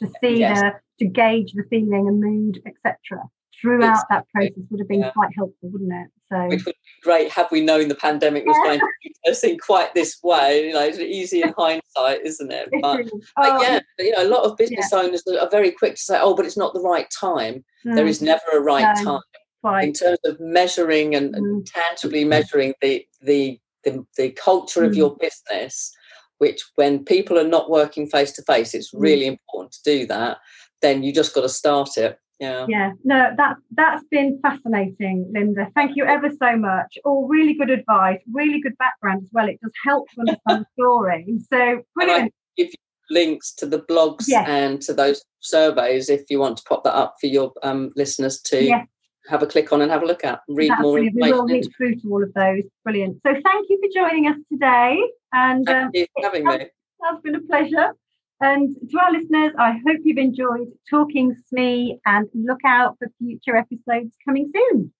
to 0.00 0.10
see 0.22 0.40
yes. 0.40 0.60
the, 0.60 0.72
to 0.98 1.10
gauge 1.10 1.52
the 1.52 1.64
feeling 1.70 2.08
and 2.08 2.20
mood, 2.20 2.62
etc. 2.66 3.24
Throughout 3.60 3.90
exactly. 3.90 4.16
that 4.16 4.26
process 4.32 4.64
would 4.70 4.80
have 4.80 4.88
been 4.88 5.00
yeah. 5.00 5.10
quite 5.10 5.30
helpful, 5.36 5.68
wouldn't 5.70 5.92
it? 5.92 6.08
So, 6.32 6.46
which 6.46 6.64
would 6.64 6.74
be 6.74 7.02
great 7.02 7.30
had 7.30 7.46
we 7.50 7.60
known 7.60 7.88
the 7.88 7.94
pandemic 7.94 8.46
was 8.46 8.56
going 8.64 8.78
to 8.78 8.86
be 9.02 9.30
us 9.30 9.44
in 9.44 9.58
quite 9.58 9.92
this 9.94 10.18
way. 10.22 10.68
You 10.68 10.74
know, 10.74 10.82
it's 10.82 10.98
easy 10.98 11.42
in 11.42 11.52
hindsight, 11.56 12.24
isn't 12.24 12.52
it? 12.52 12.68
But, 12.80 13.00
oh, 13.12 13.20
but 13.36 13.62
yeah, 13.62 13.80
you 13.98 14.12
know, 14.12 14.22
a 14.22 14.28
lot 14.28 14.44
of 14.44 14.56
business 14.56 14.88
yeah. 14.92 14.98
owners 14.98 15.22
are 15.26 15.50
very 15.50 15.70
quick 15.72 15.96
to 15.96 16.00
say, 16.00 16.18
"Oh, 16.20 16.34
but 16.34 16.46
it's 16.46 16.56
not 16.56 16.72
the 16.72 16.80
right 16.80 17.08
time." 17.10 17.64
Mm. 17.86 17.96
There 17.96 18.06
is 18.06 18.22
never 18.22 18.42
a 18.54 18.60
right 18.60 18.96
no. 18.96 19.04
time 19.04 19.20
Right. 19.62 19.88
in 19.88 19.92
terms 19.92 20.18
of 20.24 20.40
measuring 20.40 21.14
and, 21.14 21.34
mm. 21.34 21.66
tangibly 21.66 22.24
measuring 22.24 22.74
the 22.80 23.06
the 23.20 23.60
the, 23.84 24.04
the 24.16 24.30
culture 24.30 24.82
mm. 24.82 24.86
of 24.86 24.94
your 24.94 25.16
business 25.16 25.92
which 26.38 26.62
when 26.76 27.04
people 27.04 27.38
are 27.38 27.46
not 27.46 27.70
working 27.70 28.06
face 28.06 28.32
to 28.32 28.42
face 28.42 28.74
it's 28.74 28.94
mm. 28.94 29.00
really 29.00 29.26
important 29.26 29.72
to 29.72 29.80
do 29.84 30.06
that 30.06 30.38
then 30.80 31.02
you 31.02 31.12
just 31.12 31.34
got 31.34 31.42
to 31.42 31.48
start 31.48 31.96
it 31.96 32.18
yeah 32.40 32.64
yeah 32.68 32.92
no 33.04 33.30
that 33.36 33.56
that's 33.72 34.04
been 34.10 34.38
fascinating 34.42 35.30
linda 35.32 35.68
thank 35.74 35.94
you 35.94 36.04
ever 36.04 36.30
so 36.30 36.56
much 36.56 36.96
all 37.04 37.28
really 37.28 37.54
good 37.54 37.70
advice 37.70 38.18
really 38.32 38.60
good 38.60 38.76
background 38.78 39.20
as 39.22 39.28
well 39.32 39.48
it 39.48 39.60
does 39.60 39.72
help 39.84 40.08
to 40.08 40.20
understand 40.20 40.64
the 40.64 40.82
story 40.82 41.38
so 41.52 41.82
brilliant 41.94 42.32
give 42.56 42.68
you 42.68 42.74
links 43.10 43.52
to 43.52 43.66
the 43.66 43.80
blogs 43.80 44.24
yes. 44.28 44.48
and 44.48 44.80
to 44.80 44.94
those 44.94 45.22
surveys 45.40 46.08
if 46.08 46.22
you 46.30 46.38
want 46.38 46.56
to 46.56 46.62
pop 46.62 46.84
that 46.84 46.94
up 46.94 47.16
for 47.20 47.26
your 47.26 47.52
um, 47.62 47.90
listeners 47.96 48.40
to 48.40 48.62
yes 48.64 48.86
have 49.28 49.42
a 49.42 49.46
click 49.46 49.72
on 49.72 49.82
and 49.82 49.90
have 49.90 50.02
a 50.02 50.06
look 50.06 50.24
at, 50.24 50.40
read 50.48 50.70
That's 50.70 50.82
more 50.82 50.98
information. 50.98 51.32
We 51.32 51.32
will 51.32 51.46
link 51.46 51.76
through 51.76 51.96
to 51.96 52.08
all 52.10 52.22
of 52.22 52.32
those. 52.34 52.62
Brilliant. 52.84 53.20
So 53.26 53.32
thank 53.32 53.68
you 53.68 53.80
for 53.80 54.08
joining 54.08 54.26
us 54.26 54.36
today. 54.50 55.02
And 55.32 55.64
thank 55.64 55.86
um, 55.86 55.90
you 55.94 56.06
for 56.14 56.24
having 56.24 56.44
me. 56.44 56.66
That's 57.00 57.22
been 57.22 57.34
a 57.34 57.40
pleasure. 57.40 57.94
And 58.40 58.74
to 58.90 58.98
our 58.98 59.12
listeners, 59.12 59.52
I 59.58 59.72
hope 59.86 59.98
you've 60.02 60.16
enjoyed 60.16 60.68
Talking 60.88 61.36
SME 61.52 61.98
and 62.06 62.26
look 62.34 62.60
out 62.64 62.96
for 62.98 63.08
future 63.18 63.54
episodes 63.56 64.16
coming 64.24 64.50
soon. 64.54 64.92